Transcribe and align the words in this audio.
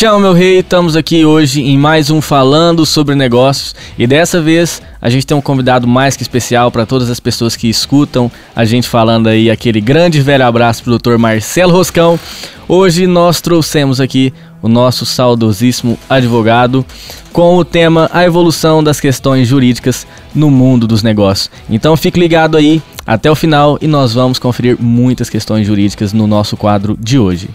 chamo, 0.00 0.18
meu 0.18 0.32
rei. 0.32 0.60
Estamos 0.60 0.96
aqui 0.96 1.26
hoje 1.26 1.60
em 1.60 1.76
mais 1.76 2.08
um 2.08 2.22
Falando 2.22 2.86
sobre 2.86 3.14
Negócios 3.14 3.74
e 3.98 4.06
dessa 4.06 4.40
vez 4.40 4.80
a 4.98 5.10
gente 5.10 5.26
tem 5.26 5.36
um 5.36 5.42
convidado 5.42 5.86
mais 5.86 6.16
que 6.16 6.22
especial 6.22 6.70
para 6.70 6.86
todas 6.86 7.10
as 7.10 7.20
pessoas 7.20 7.54
que 7.54 7.68
escutam 7.68 8.32
a 8.56 8.64
gente 8.64 8.88
falando 8.88 9.26
aí. 9.26 9.50
Aquele 9.50 9.78
grande 9.78 10.22
velho 10.22 10.46
abraço 10.46 10.82
pro 10.82 10.98
Dr. 10.98 11.18
Marcelo 11.18 11.74
Roscão. 11.74 12.18
Hoje 12.66 13.06
nós 13.06 13.42
trouxemos 13.42 14.00
aqui 14.00 14.32
o 14.62 14.68
nosso 14.68 15.04
saudosíssimo 15.04 15.98
advogado 16.08 16.82
com 17.30 17.58
o 17.58 17.64
tema 17.64 18.08
A 18.10 18.24
evolução 18.24 18.82
das 18.82 19.00
questões 19.00 19.46
jurídicas 19.46 20.06
no 20.34 20.50
mundo 20.50 20.86
dos 20.86 21.02
negócios. 21.02 21.50
Então 21.68 21.94
fique 21.94 22.18
ligado 22.18 22.56
aí 22.56 22.80
até 23.06 23.30
o 23.30 23.36
final 23.36 23.76
e 23.82 23.86
nós 23.86 24.14
vamos 24.14 24.38
conferir 24.38 24.78
muitas 24.80 25.28
questões 25.28 25.66
jurídicas 25.66 26.14
no 26.14 26.26
nosso 26.26 26.56
quadro 26.56 26.96
de 26.98 27.18
hoje. 27.18 27.50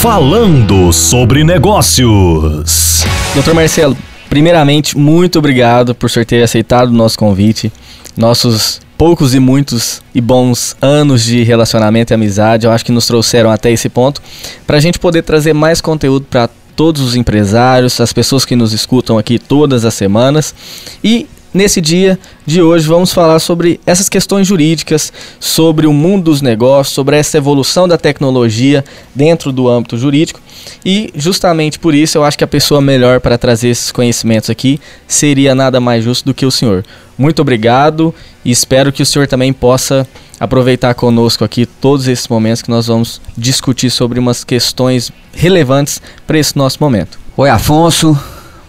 Falando 0.00 0.92
sobre 0.92 1.42
negócios. 1.42 3.04
Doutor 3.34 3.54
Marcelo, 3.54 3.96
primeiramente, 4.28 4.96
muito 4.96 5.38
obrigado 5.38 5.94
por 5.94 6.10
senhor 6.10 6.24
ter 6.24 6.42
aceitado 6.42 6.90
o 6.90 6.92
nosso 6.92 7.18
convite. 7.18 7.72
Nossos 8.16 8.80
poucos 8.96 9.34
e 9.34 9.40
muitos 9.40 10.02
e 10.14 10.20
bons 10.20 10.76
anos 10.80 11.24
de 11.24 11.42
relacionamento 11.42 12.12
e 12.12 12.14
amizade, 12.14 12.66
eu 12.66 12.72
acho 12.72 12.84
que 12.84 12.92
nos 12.92 13.06
trouxeram 13.06 13.50
até 13.50 13.70
esse 13.72 13.88
ponto, 13.88 14.22
para 14.66 14.76
a 14.76 14.80
gente 14.80 14.98
poder 14.98 15.22
trazer 15.22 15.52
mais 15.52 15.80
conteúdo 15.80 16.26
para 16.30 16.48
todos 16.76 17.02
os 17.02 17.16
empresários, 17.16 18.00
as 18.00 18.12
pessoas 18.12 18.44
que 18.44 18.54
nos 18.54 18.72
escutam 18.72 19.18
aqui 19.18 19.38
todas 19.38 19.84
as 19.84 19.94
semanas 19.94 20.54
e 21.02 21.26
Nesse 21.54 21.80
dia 21.80 22.18
de 22.44 22.60
hoje 22.60 22.86
vamos 22.86 23.12
falar 23.12 23.38
sobre 23.38 23.80
essas 23.86 24.08
questões 24.08 24.46
jurídicas, 24.46 25.12
sobre 25.40 25.86
o 25.86 25.92
mundo 25.92 26.24
dos 26.24 26.42
negócios, 26.42 26.94
sobre 26.94 27.16
essa 27.16 27.38
evolução 27.38 27.88
da 27.88 27.96
tecnologia 27.96 28.84
dentro 29.14 29.50
do 29.52 29.68
âmbito 29.68 29.96
jurídico. 29.96 30.40
E 30.84 31.10
justamente 31.14 31.78
por 31.78 31.94
isso 31.94 32.18
eu 32.18 32.24
acho 32.24 32.36
que 32.36 32.44
a 32.44 32.48
pessoa 32.48 32.80
melhor 32.80 33.20
para 33.20 33.38
trazer 33.38 33.68
esses 33.68 33.90
conhecimentos 33.90 34.50
aqui 34.50 34.78
seria 35.08 35.54
nada 35.54 35.80
mais 35.80 36.04
justo 36.04 36.26
do 36.26 36.34
que 36.34 36.44
o 36.44 36.50
senhor. 36.50 36.84
Muito 37.16 37.40
obrigado 37.40 38.14
e 38.44 38.50
espero 38.50 38.92
que 38.92 39.02
o 39.02 39.06
senhor 39.06 39.26
também 39.26 39.52
possa 39.52 40.06
aproveitar 40.38 40.94
conosco 40.94 41.44
aqui 41.44 41.64
todos 41.64 42.06
esses 42.06 42.28
momentos 42.28 42.60
que 42.60 42.70
nós 42.70 42.86
vamos 42.86 43.20
discutir 43.36 43.90
sobre 43.90 44.18
umas 44.18 44.44
questões 44.44 45.10
relevantes 45.32 46.02
para 46.26 46.38
esse 46.38 46.56
nosso 46.56 46.76
momento. 46.80 47.18
Oi, 47.36 47.48
Afonso, 47.48 48.18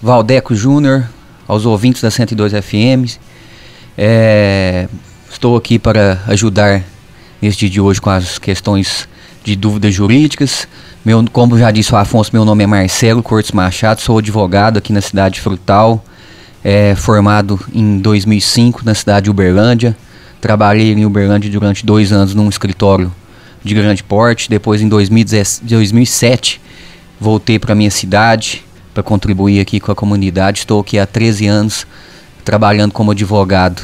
Valdeco 0.02 0.56
Júnior, 0.56 1.10
aos 1.48 1.66
ouvintes 1.66 2.02
da 2.02 2.12
102 2.12 2.54
FM. 2.54 3.18
É, 3.98 4.88
estou 5.30 5.56
aqui 5.56 5.80
para 5.80 6.22
ajudar 6.28 6.84
neste 7.42 7.62
dia 7.62 7.70
de 7.70 7.82
hoje 7.82 8.02
com 8.02 8.10
as 8.10 8.38
questões 8.38 9.08
de 9.44 9.56
dúvidas 9.56 9.94
jurídicas. 9.94 10.68
Meu, 11.06 11.24
como 11.32 11.58
já 11.58 11.72
disse 11.72 11.94
o 11.94 11.98
Afonso, 11.98 12.32
meu 12.34 12.44
nome 12.44 12.64
é 12.64 12.68
Marcelo 12.68 13.24
Cortes 13.24 13.52
Machado, 13.54 14.02
sou 14.02 14.18
advogado 14.18 14.78
aqui 14.78 14.92
na 14.92 15.00
cidade 15.00 15.36
de 15.36 15.42
Frutal, 15.42 16.04
é, 16.64 16.96
formado 16.96 17.60
em 17.74 18.00
2005 18.00 18.82
na 18.84 18.94
cidade 18.94 19.26
de 19.26 19.30
Uberlândia. 19.30 19.96
Trabalhei 20.42 20.92
em 20.92 21.06
Uberlândia 21.06 21.50
durante 21.50 21.86
dois 21.86 22.12
anos 22.12 22.36
num 22.36 22.50
escritório 22.50 23.12
de 23.64 23.74
grande 23.74 24.04
porte. 24.04 24.50
Depois, 24.50 24.82
em 24.82 24.90
2007, 24.90 26.62
voltei 27.20 27.58
para 27.58 27.74
minha 27.74 27.90
cidade, 27.90 28.64
para 28.98 29.04
contribuir 29.04 29.60
aqui 29.60 29.80
com 29.80 29.92
a 29.92 29.96
comunidade. 29.96 30.60
Estou 30.60 30.82
aqui 30.82 30.98
há 30.98 31.06
13 31.06 31.46
anos 31.46 31.86
trabalhando 32.44 32.92
como 32.92 33.12
advogado 33.12 33.84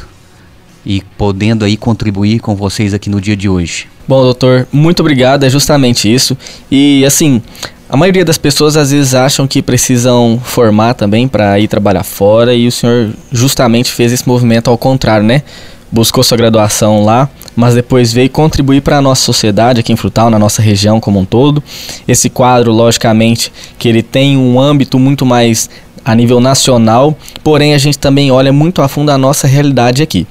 e 0.83 1.03
podendo 1.15 1.63
aí 1.63 1.77
contribuir 1.77 2.39
com 2.39 2.55
vocês 2.55 2.95
aqui 2.95 3.11
no 3.11 3.21
dia 3.21 3.37
de 3.37 3.47
hoje. 3.47 3.87
Bom, 4.07 4.23
doutor, 4.23 4.67
muito 4.73 5.01
obrigado, 5.01 5.43
é 5.43 5.49
justamente 5.51 6.11
isso. 6.11 6.35
E 6.71 7.05
assim, 7.05 7.43
a 7.87 7.95
maioria 7.95 8.25
das 8.25 8.39
pessoas 8.39 8.75
às 8.75 8.89
vezes 8.89 9.13
acham 9.13 9.45
que 9.47 9.61
precisam 9.61 10.41
formar 10.43 10.95
também 10.95 11.27
para 11.27 11.59
ir 11.59 11.67
trabalhar 11.67 12.03
fora 12.03 12.55
e 12.55 12.67
o 12.67 12.71
senhor 12.71 13.11
justamente 13.31 13.91
fez 13.91 14.11
esse 14.11 14.27
movimento 14.27 14.67
ao 14.67 14.79
contrário, 14.79 15.27
né? 15.27 15.43
Buscou 15.91 16.23
sua 16.23 16.37
graduação 16.37 17.05
lá 17.05 17.29
mas 17.55 17.75
depois 17.75 18.11
veio 18.11 18.29
contribuir 18.29 18.81
para 18.81 18.97
a 18.97 19.01
nossa 19.01 19.23
sociedade 19.23 19.79
aqui 19.79 19.93
em 19.93 19.95
Frutal, 19.95 20.29
na 20.29 20.39
nossa 20.39 20.61
região 20.61 20.99
como 20.99 21.19
um 21.19 21.25
todo. 21.25 21.63
Esse 22.07 22.29
quadro, 22.29 22.71
logicamente, 22.71 23.51
que 23.77 23.87
ele 23.87 24.01
tem 24.01 24.37
um 24.37 24.59
âmbito 24.59 24.97
muito 24.97 25.25
mais 25.25 25.69
a 26.05 26.13
nível 26.13 26.39
nacional, 26.39 27.17
porém 27.43 27.73
a 27.73 27.77
gente 27.77 27.97
também 27.97 28.31
olha 28.31 28.51
muito 28.51 28.81
a 28.81 28.87
fundo 28.87 29.11
a 29.11 29.17
nossa 29.17 29.47
realidade 29.47 30.03
aqui. 30.03 30.27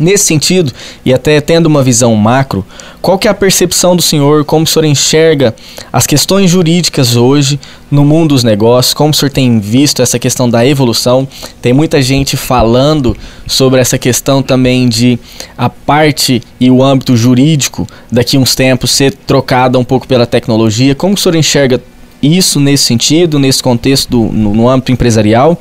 Nesse 0.00 0.24
sentido, 0.24 0.72
e 1.04 1.12
até 1.12 1.40
tendo 1.40 1.66
uma 1.66 1.82
visão 1.82 2.14
macro, 2.16 2.64
qual 3.02 3.18
que 3.18 3.28
é 3.28 3.30
a 3.30 3.34
percepção 3.34 3.94
do 3.94 4.00
senhor, 4.00 4.44
como 4.44 4.64
o 4.64 4.66
senhor 4.66 4.86
enxerga 4.86 5.54
as 5.92 6.06
questões 6.06 6.50
jurídicas 6.50 7.14
hoje 7.14 7.60
no 7.90 8.04
mundo 8.04 8.30
dos 8.30 8.42
negócios, 8.42 8.94
como 8.94 9.10
o 9.10 9.14
senhor 9.14 9.30
tem 9.30 9.60
visto 9.60 10.00
essa 10.00 10.18
questão 10.18 10.48
da 10.48 10.64
evolução? 10.64 11.28
Tem 11.60 11.74
muita 11.74 12.00
gente 12.00 12.36
falando 12.36 13.14
sobre 13.46 13.80
essa 13.80 13.98
questão 13.98 14.42
também 14.42 14.88
de 14.88 15.18
a 15.58 15.68
parte 15.68 16.42
e 16.58 16.70
o 16.70 16.82
âmbito 16.82 17.14
jurídico 17.14 17.86
daqui 18.10 18.38
uns 18.38 18.54
tempos 18.54 18.92
ser 18.92 19.12
trocada 19.12 19.78
um 19.78 19.84
pouco 19.84 20.08
pela 20.08 20.24
tecnologia. 20.24 20.94
Como 20.94 21.14
o 21.14 21.18
senhor 21.18 21.34
enxerga 21.34 21.82
isso 22.22 22.60
nesse 22.60 22.84
sentido, 22.84 23.38
nesse 23.38 23.62
contexto 23.62 24.08
do, 24.10 24.22
no, 24.32 24.54
no 24.54 24.68
âmbito 24.68 24.92
empresarial? 24.92 25.58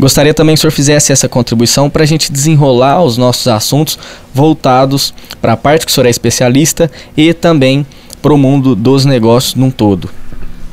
Gostaria 0.00 0.32
também 0.32 0.54
que 0.54 0.58
o 0.58 0.62
senhor 0.62 0.70
fizesse 0.70 1.12
essa 1.12 1.28
contribuição 1.28 1.90
para 1.90 2.04
a 2.04 2.06
gente 2.06 2.32
desenrolar 2.32 3.02
os 3.02 3.18
nossos 3.18 3.48
assuntos 3.48 3.98
voltados 4.32 5.12
para 5.40 5.52
a 5.52 5.56
parte 5.56 5.84
que 5.84 5.90
o 5.90 5.94
senhor 5.94 6.06
é 6.06 6.10
especialista 6.10 6.90
e 7.16 7.34
também 7.34 7.84
para 8.22 8.32
o 8.32 8.38
mundo 8.38 8.74
dos 8.74 9.04
negócios 9.04 9.54
num 9.54 9.70
todo. 9.70 10.08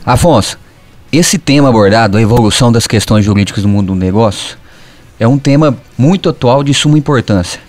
Afonso, 0.06 0.58
esse 1.12 1.38
tema 1.38 1.70
abordado, 1.70 2.18
a 2.18 2.22
evolução 2.22 2.72
das 2.72 2.86
questões 2.86 3.26
jurídicas 3.26 3.64
do 3.64 3.70
mundo 3.70 3.88
do 3.88 3.96
negócio, 3.96 4.58
é 5.20 5.28
um 5.28 5.40
tema 5.40 5.76
muito 5.98 6.30
atual 6.30 6.64
de 6.64 6.74
suma 6.74 6.98
importância. 6.98 7.60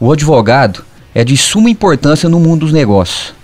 O 0.00 0.10
advogado 0.12 0.84
é 1.14 1.24
de 1.24 1.36
suma 1.36 1.68
importância 1.68 2.28
no 2.28 2.38
mundo 2.38 2.60
dos 2.60 2.72
negócios. 2.72 3.34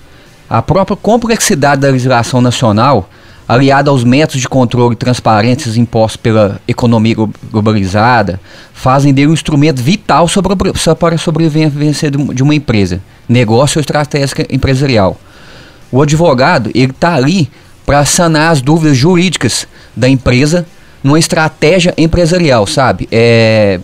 A 0.48 0.62
própria 0.62 0.96
complexidade 0.96 1.80
da 1.80 1.88
legislação 1.88 2.40
nacional 2.40 3.08
aliada 3.46 3.90
aos 3.90 4.04
métodos 4.04 4.40
de 4.40 4.48
controle 4.48 4.96
transparentes 4.96 5.76
impostos 5.76 6.16
pela 6.16 6.60
economia 6.66 7.14
globalizada, 7.50 8.40
fazem 8.72 9.12
dele 9.12 9.28
um 9.28 9.34
instrumento 9.34 9.82
vital 9.82 10.28
sobre 10.28 10.54
para 10.98 11.14
a 11.14 11.18
sobrevivência 11.18 12.10
de 12.10 12.42
uma 12.42 12.54
empresa, 12.54 13.00
negócio 13.28 13.78
ou 13.78 13.80
estratégia 13.80 14.46
empresarial. 14.50 15.18
O 15.90 16.00
advogado 16.00 16.70
ele 16.74 16.92
está 16.92 17.14
ali 17.14 17.50
para 17.84 18.04
sanar 18.04 18.52
as 18.52 18.62
dúvidas 18.62 18.96
jurídicas 18.96 19.66
da 19.94 20.08
empresa 20.08 20.66
numa 21.02 21.18
estratégia 21.18 21.92
empresarial, 21.98 22.66
sabe? 22.66 23.08
É, 23.10 23.80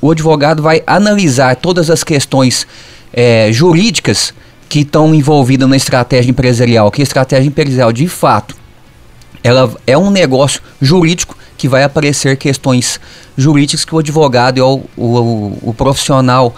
o 0.00 0.10
advogado 0.10 0.62
vai 0.62 0.82
analisar 0.86 1.56
todas 1.56 1.90
as 1.90 2.02
questões 2.02 2.66
é, 3.12 3.50
jurídicas 3.52 4.32
que 4.68 4.80
estão 4.80 5.12
envolvidas 5.14 5.68
na 5.68 5.76
estratégia 5.76 6.30
empresarial, 6.30 6.90
que 6.90 7.02
a 7.02 7.04
estratégia 7.04 7.48
empresarial 7.48 7.92
de 7.92 8.06
fato 8.06 8.59
ela 9.42 9.72
é 9.86 9.96
um 9.96 10.10
negócio 10.10 10.60
jurídico 10.80 11.36
que 11.56 11.68
vai 11.68 11.82
aparecer 11.82 12.36
questões 12.36 13.00
jurídicas 13.36 13.84
que 13.84 13.94
o 13.94 13.98
advogado 13.98 14.58
é 14.58 14.62
o, 14.62 14.82
o, 14.96 15.58
o 15.62 15.74
profissional 15.74 16.54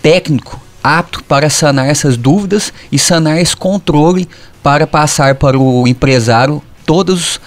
técnico 0.00 0.60
apto 0.82 1.22
para 1.24 1.50
sanar 1.50 1.88
essas 1.88 2.16
dúvidas 2.16 2.72
e 2.92 2.98
sanar 2.98 3.40
esse 3.40 3.56
controle 3.56 4.28
para 4.62 4.86
passar 4.86 5.34
para 5.34 5.58
o 5.58 5.86
empresário 5.86 6.62
todas 6.86 7.40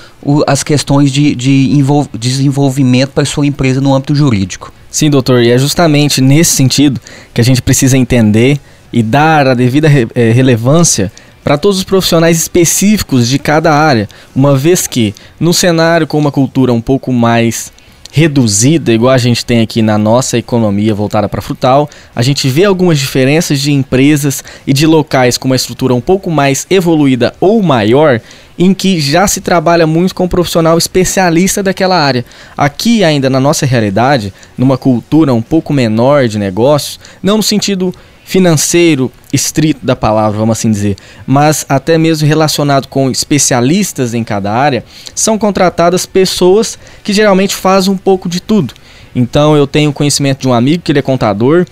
as 0.46 0.64
questões 0.64 1.12
de, 1.12 1.34
de 1.34 1.82
desenvolvimento 2.18 3.12
para 3.12 3.24
sua 3.24 3.46
empresa 3.46 3.80
no 3.80 3.96
âmbito 3.96 4.14
jurídico. 4.14 4.74
Sim, 4.92 5.10
doutor, 5.10 5.42
e 5.42 5.52
é 5.52 5.58
justamente 5.58 6.20
nesse 6.20 6.52
sentido 6.52 7.00
que 7.34 7.40
a 7.40 7.44
gente 7.44 7.62
precisa 7.62 7.98
entender 7.98 8.60
e 8.92 9.02
dar 9.02 9.48
a 9.48 9.54
devida 9.54 9.88
re 9.88 10.08
eh, 10.16 10.32
relevância 10.32 11.12
para 11.44 11.58
todos 11.58 11.78
os 11.78 11.84
profissionais 11.84 12.38
específicos 12.38 13.28
de 13.28 13.40
cada 13.40 13.74
área, 13.74 14.08
uma 14.36 14.56
vez 14.56 14.88
que 14.88 15.14
no 15.40 15.54
cenário 15.54 16.08
com 16.08 16.18
uma 16.18 16.32
cultura 16.32 16.74
um 16.74 16.82
pouco 16.82 17.12
mais 17.12 17.72
reduzida, 18.12 18.92
igual 18.92 19.14
a 19.14 19.18
gente 19.18 19.46
tem 19.46 19.62
aqui 19.62 19.82
na 19.82 19.98
nossa 19.98 20.38
economia 20.38 20.96
voltada 20.96 21.30
para 21.30 21.42
frutal, 21.42 21.90
a 22.16 22.22
gente 22.22 22.50
vê 22.50 22.66
algumas 22.66 22.98
diferenças 22.98 23.60
de 23.60 23.72
empresas 23.72 24.44
e 24.66 24.74
de 24.74 24.86
locais 24.88 25.38
com 25.38 25.48
uma 25.48 25.56
estrutura 25.56 25.94
um 25.94 26.02
pouco 26.02 26.32
mais 26.32 26.66
evoluída 26.70 27.34
ou 27.40 27.62
maior, 27.62 28.20
em 28.58 28.74
que 28.74 29.00
já 29.00 29.28
se 29.28 29.40
trabalha 29.40 29.88
muito 29.88 30.14
com 30.14 30.26
um 30.26 30.28
profissional 30.28 30.78
especialista 30.78 31.64
daquela 31.64 31.98
área. 31.98 32.26
Aqui 32.58 33.04
ainda 33.04 33.30
na 33.30 33.40
nossa 33.40 33.66
realidade, 33.66 34.34
numa 34.58 34.78
cultura 34.78 35.34
um 35.34 35.42
pouco 35.42 35.72
menor 35.72 36.28
de 36.28 36.38
negócios, 36.38 37.00
não 37.24 37.38
no 37.38 37.44
sentido 37.44 37.94
financeiro 38.30 39.12
estrito 39.34 39.84
da 39.84 39.96
palavra, 39.96 40.38
vamos 40.38 40.56
assim 40.56 40.70
dizer, 40.70 40.96
mas 41.26 41.66
até 41.68 41.98
mesmo 41.98 42.28
relacionado 42.28 42.88
com 42.88 43.10
especialistas 43.10 44.14
em 44.14 44.24
cada 44.24 44.54
área, 44.54 44.86
são 45.16 45.36
contratadas 45.36 46.06
pessoas 46.06 46.78
que 47.04 47.12
geralmente 47.12 47.56
fazem 47.56 47.92
um 47.92 47.98
pouco 47.98 48.30
de 48.30 48.40
tudo. 48.40 48.76
Então 49.16 49.58
eu 49.58 49.66
tenho 49.66 49.92
conhecimento 49.92 50.42
de 50.42 50.48
um 50.48 50.54
amigo 50.54 50.84
que 50.84 50.92
ele 50.92 51.00
é 51.00 51.02
contador, 51.02 51.66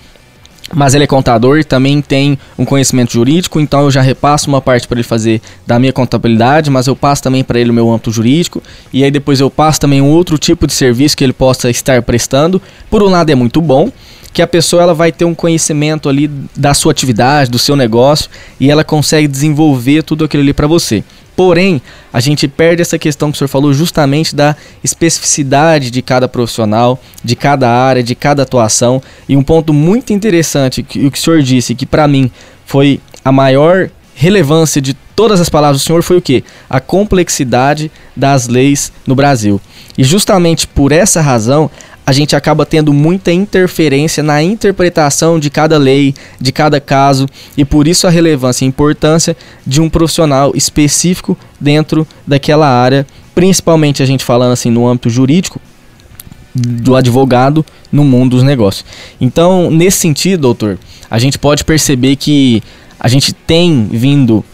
mas 0.74 0.96
ele 0.96 1.04
é 1.04 1.08
contador 1.08 1.60
e 1.60 1.64
também 1.64 2.02
tem 2.02 2.40
um 2.58 2.66
conhecimento 2.66 3.14
jurídico, 3.14 3.60
então 3.60 3.82
eu 3.82 3.92
já 3.92 4.02
repasso 4.02 4.50
uma 4.50 4.60
parte 4.60 4.88
para 4.88 4.96
ele 4.98 5.08
fazer 5.08 5.40
da 5.68 5.78
minha 5.78 5.94
contabilidade, 5.94 6.72
mas 6.72 6.88
eu 6.88 6.96
passo 6.96 7.22
também 7.22 7.44
para 7.44 7.60
ele 7.60 7.70
o 7.70 7.74
meu 7.74 7.88
âmbito 7.92 8.12
jurídico, 8.12 8.64
e 8.92 9.04
aí 9.04 9.12
depois 9.12 9.40
eu 9.40 9.52
passo 9.52 9.80
também 9.80 10.02
um 10.02 10.10
outro 10.10 10.40
tipo 10.40 10.66
de 10.66 10.74
serviço 10.74 11.16
que 11.16 11.24
ele 11.24 11.34
possa 11.34 11.70
estar 11.70 12.02
prestando. 12.02 12.60
Por 12.90 13.04
um 13.04 13.10
lado 13.10 13.30
é 13.30 13.36
muito 13.36 13.62
bom, 13.62 13.92
que 14.38 14.42
a 14.44 14.46
pessoa 14.46 14.84
ela 14.84 14.94
vai 14.94 15.12
ter 15.12 15.26
um 15.26 15.34
conhecimento 15.34 16.08
ali 16.08 16.30
da 16.56 16.72
sua 16.76 16.92
atividade, 16.92 17.50
do 17.50 17.58
seu 17.58 17.76
negócio, 17.76 18.30
e 18.60 18.70
ela 18.70 18.84
consegue 18.84 19.28
desenvolver 19.28 20.04
tudo 20.04 20.26
aquilo 20.26 20.44
ali 20.44 20.54
para 20.54 20.68
você. 20.68 21.04
Porém, 21.36 21.82
a 22.14 22.20
gente 22.20 22.48
perde 22.48 22.84
essa 22.84 23.00
questão 23.00 23.32
que 23.32 23.36
o 23.36 23.38
senhor 23.40 23.48
falou 23.48 23.74
justamente 23.74 24.36
da 24.36 24.56
especificidade 24.84 25.90
de 25.90 26.04
cada 26.04 26.28
profissional, 26.28 27.02
de 27.24 27.36
cada 27.36 27.68
área, 27.68 28.04
de 28.04 28.14
cada 28.14 28.44
atuação. 28.44 29.02
E 29.28 29.36
um 29.36 29.42
ponto 29.42 29.74
muito 29.74 30.14
interessante 30.14 30.84
que 30.84 31.04
o 31.04 31.10
que 31.10 31.18
o 31.18 31.22
senhor 31.22 31.42
disse, 31.42 31.74
que 31.74 31.88
para 31.88 32.08
mim 32.08 32.30
foi 32.64 33.02
a 33.26 33.32
maior 33.32 33.90
relevância 34.14 34.80
de 34.80 34.94
todas 35.16 35.42
as 35.42 35.50
palavras 35.50 35.82
do 35.82 35.84
senhor 35.84 36.04
foi 36.04 36.18
o 36.18 36.22
que? 36.22 36.44
A 36.70 36.80
complexidade 36.80 37.92
das 38.16 38.48
leis 38.48 38.92
no 39.08 39.16
Brasil. 39.16 39.60
E 39.98 40.04
justamente 40.04 40.68
por 40.68 40.92
essa 40.92 41.22
razão, 41.22 41.72
a 42.08 42.14
gente 42.14 42.38
acaba 42.38 42.66
tendo 42.66 42.94
muita 42.94 43.34
interferência 43.34 44.24
na 44.24 44.42
interpretação 44.42 45.38
de 45.38 45.50
cada 45.50 45.78
lei, 45.78 46.16
de 46.40 46.54
cada 46.54 46.80
caso, 46.80 47.28
e 47.58 47.66
por 47.66 47.86
isso 47.86 48.08
a 48.08 48.10
relevância 48.10 48.64
e 48.64 48.68
importância 48.70 49.36
de 49.66 49.82
um 49.82 49.90
profissional 49.90 50.54
específico 50.56 51.38
dentro 51.60 52.08
daquela 52.26 52.66
área, 52.66 53.06
principalmente 53.36 54.02
a 54.02 54.06
gente 54.06 54.24
falando 54.24 54.54
assim 54.54 54.72
no 54.72 54.88
âmbito 54.88 55.10
jurídico, 55.10 55.60
do 56.56 56.96
advogado 56.96 57.66
no 57.92 58.06
mundo 58.06 58.38
dos 58.38 58.44
negócios. 58.44 58.86
Então, 59.20 59.70
nesse 59.70 59.98
sentido, 59.98 60.44
doutor, 60.44 60.80
a 61.12 61.20
gente 61.20 61.38
pode 61.38 61.66
perceber 61.66 62.16
que 62.16 62.64
a 62.98 63.10
gente 63.10 63.34
tem 63.34 63.86
vindo 63.92 64.46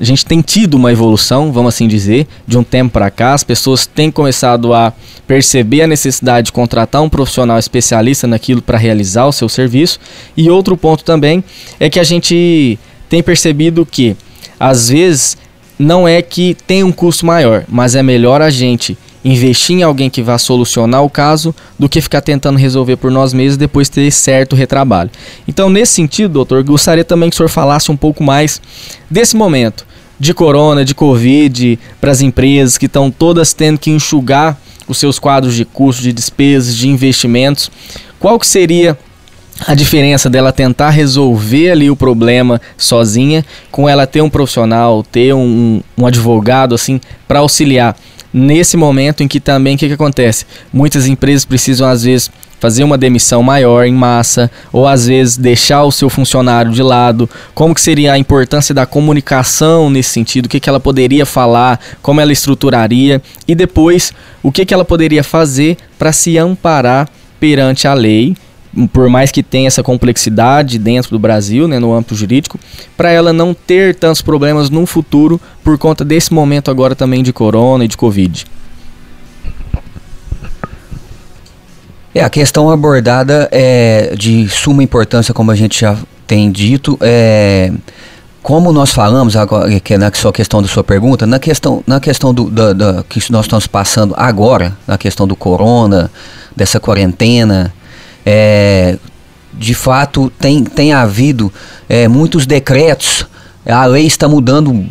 a 0.00 0.04
gente 0.04 0.24
tem 0.24 0.40
tido 0.40 0.74
uma 0.74 0.90
evolução, 0.90 1.52
vamos 1.52 1.74
assim 1.74 1.86
dizer, 1.86 2.26
de 2.46 2.56
um 2.56 2.64
tempo 2.64 2.90
para 2.90 3.10
cá. 3.10 3.34
As 3.34 3.44
pessoas 3.44 3.86
têm 3.86 4.10
começado 4.10 4.72
a 4.72 4.94
perceber 5.26 5.82
a 5.82 5.86
necessidade 5.86 6.46
de 6.46 6.52
contratar 6.52 7.02
um 7.02 7.08
profissional 7.08 7.58
especialista 7.58 8.26
naquilo 8.26 8.62
para 8.62 8.78
realizar 8.78 9.26
o 9.26 9.32
seu 9.32 9.46
serviço. 9.46 10.00
E 10.34 10.48
outro 10.48 10.74
ponto 10.74 11.04
também 11.04 11.44
é 11.78 11.90
que 11.90 12.00
a 12.00 12.02
gente 12.02 12.78
tem 13.10 13.22
percebido 13.22 13.84
que, 13.84 14.16
às 14.58 14.88
vezes, 14.88 15.36
não 15.78 16.08
é 16.08 16.22
que 16.22 16.56
tem 16.66 16.82
um 16.82 16.92
custo 16.92 17.26
maior, 17.26 17.64
mas 17.68 17.94
é 17.94 18.02
melhor 18.02 18.40
a 18.40 18.48
gente 18.48 18.96
investir 19.24 19.76
em 19.76 19.82
alguém 19.82 20.08
que 20.08 20.22
vá 20.22 20.38
solucionar 20.38 21.02
o 21.02 21.10
caso 21.10 21.54
do 21.78 21.88
que 21.88 22.00
ficar 22.00 22.20
tentando 22.20 22.58
resolver 22.58 22.96
por 22.96 23.10
nós 23.10 23.32
mesmos 23.32 23.56
depois 23.56 23.88
ter 23.88 24.10
certo 24.10 24.56
retrabalho. 24.56 25.10
Então, 25.46 25.68
nesse 25.68 25.92
sentido, 25.92 26.32
doutor, 26.32 26.62
gostaria 26.62 27.04
também 27.04 27.28
que 27.28 27.34
o 27.34 27.36
senhor 27.36 27.48
falasse 27.48 27.90
um 27.90 27.96
pouco 27.96 28.22
mais 28.22 28.60
desse 29.10 29.36
momento 29.36 29.86
de 30.18 30.34
corona, 30.34 30.84
de 30.84 30.94
covid, 30.94 31.78
para 32.00 32.10
as 32.10 32.20
empresas 32.20 32.76
que 32.76 32.86
estão 32.86 33.10
todas 33.10 33.52
tendo 33.54 33.78
que 33.78 33.90
enxugar 33.90 34.58
os 34.86 34.98
seus 34.98 35.18
quadros 35.18 35.54
de 35.54 35.64
custos, 35.64 36.04
de 36.04 36.12
despesas, 36.12 36.76
de 36.76 36.88
investimentos. 36.88 37.70
Qual 38.18 38.38
que 38.38 38.46
seria 38.46 38.98
a 39.66 39.74
diferença 39.74 40.28
dela 40.30 40.52
tentar 40.52 40.90
resolver 40.90 41.70
ali 41.70 41.90
o 41.90 41.96
problema 41.96 42.60
sozinha, 42.76 43.44
com 43.70 43.88
ela 43.88 44.06
ter 44.06 44.22
um 44.22 44.30
profissional, 44.30 45.02
ter 45.02 45.34
um, 45.34 45.80
um 45.96 46.06
advogado 46.06 46.74
assim 46.74 47.00
para 47.28 47.40
auxiliar 47.40 47.96
nesse 48.32 48.76
momento 48.76 49.22
em 49.22 49.28
que 49.28 49.40
também 49.40 49.74
o 49.74 49.78
que, 49.78 49.88
que 49.88 49.94
acontece? 49.94 50.46
Muitas 50.72 51.06
empresas 51.06 51.44
precisam 51.44 51.88
às 51.88 52.02
vezes 52.02 52.30
fazer 52.60 52.84
uma 52.84 52.98
demissão 52.98 53.42
maior 53.42 53.86
em 53.86 53.92
massa 53.92 54.50
ou 54.70 54.86
às 54.86 55.06
vezes 55.06 55.36
deixar 55.36 55.82
o 55.82 55.90
seu 55.90 56.10
funcionário 56.10 56.70
de 56.70 56.82
lado. 56.82 57.28
Como 57.54 57.74
que 57.74 57.80
seria 57.80 58.12
a 58.12 58.18
importância 58.18 58.74
da 58.74 58.84
comunicação 58.84 59.88
nesse 59.88 60.10
sentido? 60.10 60.46
O 60.46 60.48
que, 60.48 60.60
que 60.60 60.68
ela 60.68 60.78
poderia 60.78 61.24
falar? 61.24 61.80
Como 62.02 62.20
ela 62.20 62.32
estruturaria? 62.32 63.22
E 63.48 63.54
depois, 63.54 64.12
o 64.42 64.52
que, 64.52 64.66
que 64.66 64.74
ela 64.74 64.84
poderia 64.84 65.24
fazer 65.24 65.78
para 65.98 66.12
se 66.12 66.36
amparar 66.36 67.08
perante 67.40 67.88
a 67.88 67.94
lei? 67.94 68.36
Por 68.92 69.08
mais 69.08 69.32
que 69.32 69.42
tenha 69.42 69.66
essa 69.66 69.82
complexidade 69.82 70.78
dentro 70.78 71.10
do 71.10 71.18
Brasil, 71.18 71.66
né, 71.66 71.78
no 71.78 71.92
âmbito 71.92 72.14
jurídico, 72.14 72.58
para 72.96 73.10
ela 73.10 73.32
não 73.32 73.52
ter 73.52 73.94
tantos 73.94 74.22
problemas 74.22 74.70
no 74.70 74.86
futuro 74.86 75.40
por 75.64 75.76
conta 75.76 76.04
desse 76.04 76.32
momento 76.32 76.70
agora 76.70 76.94
também 76.94 77.22
de 77.22 77.32
corona 77.32 77.84
e 77.84 77.88
de 77.88 77.96
covid. 77.96 78.46
É, 82.14 82.22
a 82.22 82.30
questão 82.30 82.70
abordada 82.70 83.48
é 83.52 84.14
de 84.16 84.48
suma 84.48 84.82
importância, 84.82 85.32
como 85.32 85.50
a 85.50 85.54
gente 85.54 85.80
já 85.80 85.96
tem 86.26 86.50
dito, 86.50 86.98
é 87.00 87.72
como 88.42 88.72
nós 88.72 88.90
falamos 88.90 89.36
agora, 89.36 89.78
que 89.80 89.94
é 89.94 89.98
na 89.98 90.10
sua 90.12 90.32
questão 90.32 90.62
da 90.62 90.68
sua 90.68 90.82
pergunta, 90.82 91.26
na 91.26 91.38
questão, 91.38 91.84
na 91.86 92.00
questão 92.00 92.32
do, 92.32 92.50
que 93.08 93.20
nós 93.30 93.44
estamos 93.44 93.66
passando 93.66 94.14
agora, 94.16 94.76
na 94.86 94.96
questão 94.96 95.26
do 95.26 95.36
corona, 95.36 96.10
dessa 96.56 96.80
quarentena, 96.80 97.72
é, 98.24 98.98
de 99.52 99.74
fato 99.74 100.30
tem, 100.38 100.64
tem 100.64 100.92
havido 100.92 101.52
é, 101.88 102.08
muitos 102.08 102.46
decretos, 102.46 103.26
a 103.66 103.84
lei 103.84 104.06
está 104.06 104.28
mudando 104.28 104.86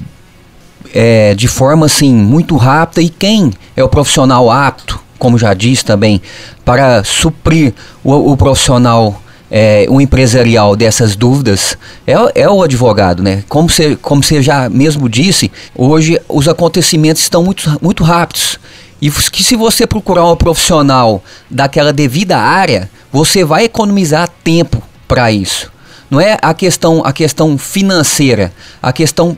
é, 0.93 1.33
de 1.35 1.47
forma 1.47 1.85
assim 1.85 2.13
muito 2.13 2.55
rápida. 2.55 3.01
E 3.01 3.09
quem 3.09 3.51
é 3.75 3.83
o 3.83 3.89
profissional 3.89 4.49
apto 4.49 4.99
como 5.19 5.37
já 5.37 5.53
disse 5.53 5.83
também, 5.83 6.21
para 6.63 7.03
suprir 7.03 7.73
o, 8.03 8.31
o 8.31 8.37
profissional, 8.37 9.21
é, 9.51 9.85
o 9.89 9.99
empresarial 9.99 10.75
dessas 10.75 11.15
dúvidas, 11.15 11.77
é, 12.05 12.13
é 12.35 12.49
o 12.49 12.61
advogado, 12.61 13.23
né? 13.23 13.43
Como 13.47 13.69
você, 13.69 13.95
como 13.95 14.23
você 14.23 14.41
já 14.41 14.69
mesmo 14.69 15.09
disse, 15.09 15.51
hoje 15.75 16.19
os 16.27 16.47
acontecimentos 16.47 17.21
estão 17.21 17.43
muito, 17.43 17.77
muito 17.81 18.03
rápidos. 18.03 18.59
E 19.01 19.09
que 19.09 19.43
se 19.43 19.55
você 19.55 19.87
procurar 19.87 20.25
um 20.25 20.35
profissional 20.35 21.23
daquela 21.49 21.93
devida 21.93 22.37
área, 22.37 22.89
você 23.11 23.43
vai 23.43 23.63
economizar 23.63 24.29
tempo 24.43 24.81
para 25.07 25.31
isso. 25.31 25.71
Não 26.09 26.19
é 26.19 26.37
a 26.41 26.53
questão, 26.53 27.01
a 27.05 27.13
questão 27.13 27.57
financeira, 27.57 28.51
a 28.81 28.91
questão 28.91 29.37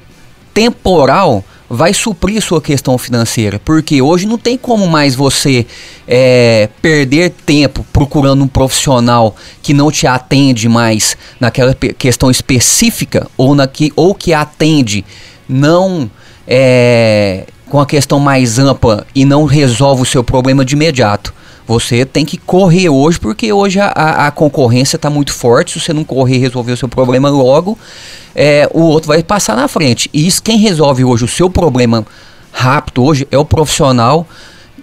temporal 0.53 1.43
vai 1.73 1.93
suprir 1.93 2.41
sua 2.41 2.61
questão 2.61 2.97
financeira. 2.97 3.57
Porque 3.63 4.01
hoje 4.01 4.27
não 4.27 4.37
tem 4.37 4.57
como 4.57 4.85
mais 4.87 5.15
você 5.15 5.65
é, 6.05 6.67
perder 6.81 7.31
tempo 7.45 7.85
procurando 7.93 8.43
um 8.43 8.47
profissional 8.47 9.35
que 9.63 9.73
não 9.73 9.89
te 9.89 10.05
atende 10.05 10.67
mais 10.67 11.15
naquela 11.39 11.73
questão 11.73 12.29
específica 12.29 13.25
ou, 13.37 13.55
na 13.55 13.67
que, 13.67 13.93
ou 13.95 14.13
que 14.13 14.33
atende 14.33 15.05
não 15.47 16.11
é, 16.45 17.45
com 17.71 17.79
a 17.79 17.85
questão 17.85 18.19
mais 18.19 18.59
ampla 18.59 19.07
e 19.15 19.23
não 19.23 19.45
resolve 19.45 20.01
o 20.01 20.05
seu 20.05 20.21
problema 20.21 20.65
de 20.65 20.75
imediato. 20.75 21.33
Você 21.65 22.05
tem 22.05 22.25
que 22.25 22.37
correr 22.37 22.89
hoje, 22.89 23.17
porque 23.17 23.53
hoje 23.53 23.79
a, 23.79 24.27
a 24.27 24.29
concorrência 24.29 24.97
está 24.97 25.09
muito 25.09 25.33
forte. 25.33 25.71
Se 25.71 25.85
você 25.85 25.93
não 25.93 26.03
correr 26.03 26.35
e 26.35 26.39
resolver 26.39 26.73
o 26.73 26.77
seu 26.77 26.89
problema 26.89 27.29
logo, 27.29 27.79
é, 28.35 28.69
o 28.73 28.81
outro 28.81 29.07
vai 29.07 29.23
passar 29.23 29.55
na 29.55 29.69
frente. 29.69 30.09
E 30.13 30.27
isso, 30.27 30.43
quem 30.43 30.57
resolve 30.57 31.05
hoje 31.05 31.23
o 31.23 31.29
seu 31.29 31.49
problema 31.49 32.05
rápido 32.51 33.05
hoje 33.05 33.25
é 33.31 33.37
o 33.37 33.45
profissional 33.45 34.27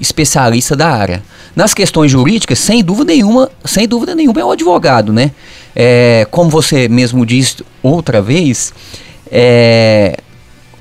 especialista 0.00 0.74
da 0.74 0.88
área. 0.88 1.22
Nas 1.54 1.74
questões 1.74 2.10
jurídicas, 2.10 2.58
sem 2.58 2.82
dúvida 2.82 3.12
nenhuma, 3.12 3.50
sem 3.66 3.86
dúvida 3.86 4.14
nenhuma 4.14 4.40
é 4.40 4.44
o 4.46 4.50
advogado, 4.50 5.12
né? 5.12 5.32
É, 5.76 6.26
como 6.30 6.48
você 6.48 6.88
mesmo 6.88 7.26
disse 7.26 7.62
outra 7.82 8.22
vez, 8.22 8.72
é, 9.30 10.16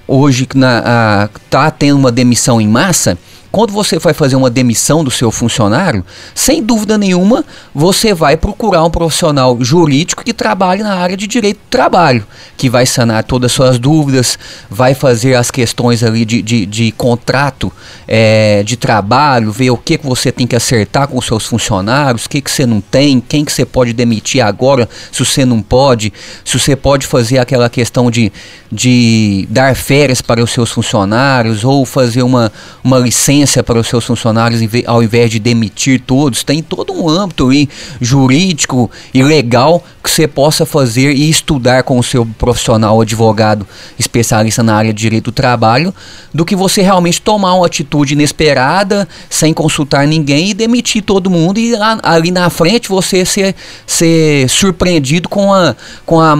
hoje 0.07 0.47
está 0.47 1.71
tendo 1.71 1.97
uma 1.97 2.11
demissão 2.11 2.61
em 2.61 2.67
massa, 2.67 3.17
quando 3.51 3.71
você 3.71 3.97
vai 3.97 4.13
fazer 4.13 4.35
uma 4.35 4.49
demissão 4.49 5.03
do 5.03 5.11
seu 5.11 5.31
funcionário, 5.31 6.03
sem 6.35 6.61
dúvida 6.61 6.97
nenhuma, 6.97 7.45
você 7.73 8.13
vai 8.13 8.35
procurar 8.35 8.83
um 8.83 8.89
profissional 8.89 9.57
jurídico 9.61 10.23
que 10.23 10.33
trabalhe 10.33 10.83
na 10.83 10.95
área 10.95 11.15
de 11.15 11.25
direito 11.27 11.57
do 11.57 11.69
trabalho, 11.69 12.25
que 12.57 12.69
vai 12.69 12.85
sanar 12.85 13.23
todas 13.23 13.51
as 13.51 13.55
suas 13.55 13.79
dúvidas, 13.79 14.37
vai 14.69 14.93
fazer 14.93 15.35
as 15.35 15.49
questões 15.49 16.03
ali 16.03 16.25
de, 16.25 16.41
de, 16.41 16.65
de 16.65 16.91
contrato 16.91 17.71
é, 18.07 18.63
de 18.63 18.75
trabalho, 18.75 19.51
ver 19.51 19.71
o 19.71 19.77
que, 19.77 19.97
que 19.97 20.05
você 20.05 20.31
tem 20.31 20.45
que 20.45 20.55
acertar 20.55 21.07
com 21.07 21.17
os 21.17 21.25
seus 21.25 21.45
funcionários, 21.45 22.25
o 22.25 22.29
que, 22.29 22.41
que 22.41 22.51
você 22.51 22.65
não 22.65 22.81
tem, 22.81 23.19
quem 23.21 23.45
que 23.45 23.51
você 23.51 23.65
pode 23.65 23.93
demitir 23.93 24.43
agora, 24.43 24.89
se 25.11 25.23
você 25.23 25.45
não 25.45 25.61
pode, 25.61 26.11
se 26.43 26.59
você 26.59 26.75
pode 26.75 27.07
fazer 27.07 27.39
aquela 27.39 27.69
questão 27.69 28.11
de, 28.11 28.31
de 28.71 29.47
dar 29.49 29.75
férias 29.75 30.21
para 30.21 30.43
os 30.43 30.51
seus 30.51 30.71
funcionários 30.71 31.63
ou 31.63 31.85
fazer 31.85 32.23
uma, 32.23 32.51
uma 32.83 32.99
licença 32.99 33.36
previdência 33.37 33.63
para 33.63 33.79
os 33.79 33.87
seus 33.87 34.05
funcionários 34.05 34.61
ao 34.85 35.03
invés 35.03 35.29
de 35.29 35.39
demitir 35.39 36.01
todos. 36.01 36.43
Tem 36.43 36.63
todo 36.63 36.93
um 36.93 37.07
âmbito 37.07 37.49
aí, 37.49 37.69
jurídico 38.01 38.89
e 39.13 39.21
legal 39.21 39.83
que 40.03 40.09
você 40.09 40.27
possa 40.27 40.65
fazer 40.65 41.13
e 41.13 41.29
estudar 41.29 41.83
com 41.83 41.99
o 41.99 42.03
seu 42.03 42.25
profissional 42.25 42.99
advogado 42.99 43.67
especialista 43.99 44.63
na 44.63 44.75
área 44.75 44.93
de 44.93 44.99
direito 44.99 45.25
do 45.25 45.31
trabalho 45.31 45.93
do 46.33 46.45
que 46.45 46.55
você 46.55 46.81
realmente 46.81 47.21
tomar 47.21 47.53
uma 47.53 47.65
atitude 47.65 48.13
inesperada 48.13 49.07
sem 49.29 49.53
consultar 49.53 50.07
ninguém 50.07 50.51
e 50.51 50.53
demitir 50.53 51.03
todo 51.03 51.29
mundo 51.29 51.59
e 51.59 51.73
ali 52.03 52.31
na 52.31 52.49
frente 52.49 52.89
você 52.89 53.25
ser, 53.25 53.55
ser 53.85 54.49
surpreendido 54.49 55.29
com 55.29 55.53
a, 55.53 55.75
com 56.05 56.19
a 56.19 56.37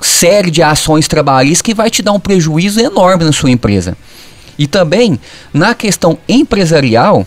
série 0.00 0.50
de 0.50 0.62
ações 0.62 1.06
trabalhistas 1.06 1.62
que 1.62 1.74
vai 1.74 1.90
te 1.90 2.02
dar 2.02 2.12
um 2.12 2.20
prejuízo 2.20 2.80
enorme 2.80 3.24
na 3.24 3.32
sua 3.32 3.50
empresa. 3.50 3.96
E 4.60 4.66
também, 4.66 5.18
na 5.54 5.74
questão 5.74 6.18
empresarial, 6.28 7.26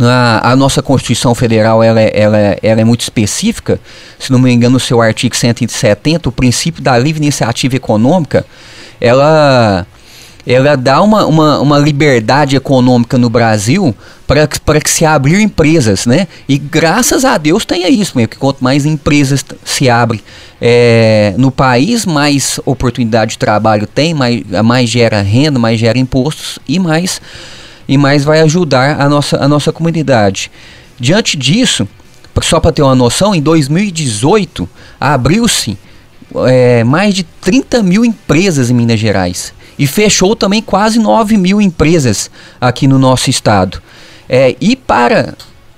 a, 0.00 0.52
a 0.52 0.56
nossa 0.56 0.82
Constituição 0.82 1.34
Federal 1.34 1.82
ela, 1.82 2.00
é, 2.00 2.10
ela, 2.14 2.38
é, 2.38 2.58
ela 2.62 2.80
é 2.80 2.84
muito 2.84 3.02
específica, 3.02 3.78
se 4.18 4.32
não 4.32 4.38
me 4.38 4.50
engano, 4.50 4.72
no 4.72 4.80
seu 4.80 5.02
artigo 5.02 5.36
170, 5.36 6.30
o 6.30 6.32
princípio 6.32 6.82
da 6.82 6.96
livre 6.96 7.22
iniciativa 7.22 7.76
econômica, 7.76 8.46
ela 8.98 9.86
ela 10.46 10.76
dá 10.76 11.00
uma, 11.00 11.24
uma, 11.26 11.58
uma 11.60 11.78
liberdade 11.78 12.54
econômica 12.54 13.16
no 13.16 13.30
Brasil 13.30 13.94
para 14.26 14.80
que 14.80 14.90
se 14.90 15.04
abrir 15.04 15.40
empresas, 15.40 16.06
né? 16.06 16.28
E 16.48 16.58
graças 16.58 17.24
a 17.24 17.38
Deus 17.38 17.64
tem 17.64 17.86
isso, 17.92 18.12
porque 18.12 18.36
quanto 18.36 18.62
mais 18.62 18.84
empresas 18.84 19.44
se 19.64 19.88
abrem 19.88 20.20
é, 20.60 21.34
no 21.38 21.50
país, 21.50 22.04
mais 22.04 22.60
oportunidade 22.64 23.32
de 23.32 23.38
trabalho 23.38 23.86
tem, 23.86 24.12
mais, 24.12 24.42
mais 24.64 24.90
gera 24.90 25.22
renda, 25.22 25.58
mais 25.58 25.80
gera 25.80 25.98
impostos 25.98 26.58
e 26.68 26.78
mais, 26.78 27.20
e 27.88 27.96
mais 27.96 28.24
vai 28.24 28.40
ajudar 28.40 29.00
a 29.00 29.08
nossa, 29.08 29.42
a 29.42 29.48
nossa 29.48 29.72
comunidade. 29.72 30.50
Diante 30.98 31.36
disso, 31.36 31.88
só 32.42 32.60
para 32.60 32.72
ter 32.72 32.82
uma 32.82 32.94
noção, 32.94 33.34
em 33.34 33.40
2018 33.40 34.68
abriu-se 35.00 35.78
é, 36.46 36.84
mais 36.84 37.14
de 37.14 37.22
30 37.22 37.82
mil 37.82 38.04
empresas 38.04 38.70
em 38.70 38.74
Minas 38.74 39.00
Gerais 39.00 39.54
e 39.78 39.86
fechou 39.86 40.36
também 40.36 40.62
quase 40.62 40.98
9 40.98 41.36
mil 41.36 41.60
empresas 41.60 42.30
aqui 42.60 42.86
no 42.86 42.98
nosso 42.98 43.30
estado. 43.30 43.82
É, 44.28 44.56
e 44.60 44.74
para 44.76 45.34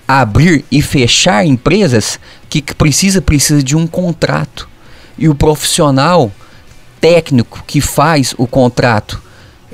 abrir 0.07 0.65
e 0.71 0.81
fechar 0.81 1.45
empresas, 1.45 2.19
que 2.49 2.63
precisa 2.75 3.21
precisa 3.21 3.63
de 3.63 3.77
um 3.77 3.87
contrato. 3.87 4.69
E 5.19 5.29
o 5.29 5.35
profissional 5.35 6.31
técnico 7.01 7.63
que 7.67 7.81
faz 7.81 8.35
o 8.39 8.47
contrato, 8.47 9.23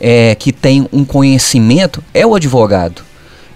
é, 0.00 0.34
que 0.34 0.52
tem 0.52 0.88
um 0.92 1.04
conhecimento, 1.04 2.02
é 2.14 2.26
o 2.26 2.34
advogado. 2.34 3.02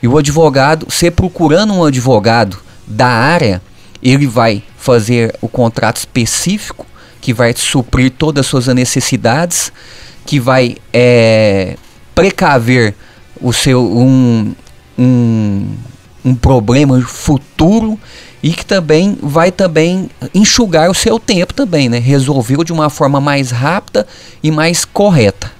E 0.02 0.08
o 0.08 0.18
advogado, 0.18 0.86
você 0.88 1.10
procurando 1.10 1.72
um 1.72 1.84
advogado 1.84 2.58
da 2.86 3.08
área, 3.08 3.62
ele 4.02 4.26
vai 4.26 4.62
fazer 4.76 5.34
o 5.40 5.48
contrato 5.48 5.96
específico 5.96 6.86
que 7.26 7.32
vai 7.32 7.52
suprir 7.56 8.12
todas 8.12 8.42
as 8.42 8.46
suas 8.46 8.68
necessidades 8.68 9.72
que 10.24 10.38
vai 10.38 10.76
é, 10.92 11.76
precaver 12.14 12.94
o 13.42 13.52
seu 13.52 13.82
um, 13.82 14.54
um, 14.96 15.74
um 16.24 16.34
problema 16.36 17.00
futuro 17.02 17.98
e 18.40 18.52
que 18.52 18.64
também 18.64 19.18
vai 19.20 19.50
também 19.50 20.08
enxugar 20.32 20.88
o 20.88 20.94
seu 20.94 21.18
tempo 21.18 21.52
também, 21.52 21.88
né? 21.88 21.98
Resolveu 21.98 22.62
de 22.62 22.72
uma 22.72 22.88
forma 22.88 23.20
mais 23.20 23.50
rápida 23.50 24.06
e 24.40 24.52
mais 24.52 24.84
correta. 24.84 25.50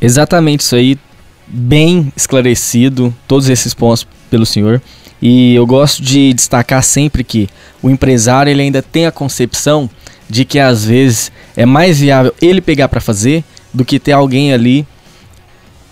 Exatamente 0.00 0.60
isso 0.60 0.76
aí, 0.76 0.96
bem 1.44 2.12
esclarecido, 2.14 3.12
todos 3.26 3.48
esses 3.48 3.74
pontos 3.74 4.06
pelo 4.30 4.46
senhor. 4.46 4.80
E 5.20 5.54
eu 5.54 5.66
gosto 5.66 6.02
de 6.02 6.32
destacar 6.34 6.82
sempre 6.82 7.24
que 7.24 7.48
o 7.82 7.88
empresário 7.88 8.50
ele 8.50 8.62
ainda 8.62 8.82
tem 8.82 9.06
a 9.06 9.12
concepção 9.12 9.88
de 10.28 10.44
que 10.44 10.58
às 10.58 10.84
vezes 10.84 11.32
é 11.56 11.64
mais 11.64 12.00
viável 12.00 12.34
ele 12.40 12.60
pegar 12.60 12.88
para 12.88 13.00
fazer 13.00 13.44
do 13.72 13.84
que 13.84 13.98
ter 13.98 14.12
alguém 14.12 14.52
ali 14.52 14.86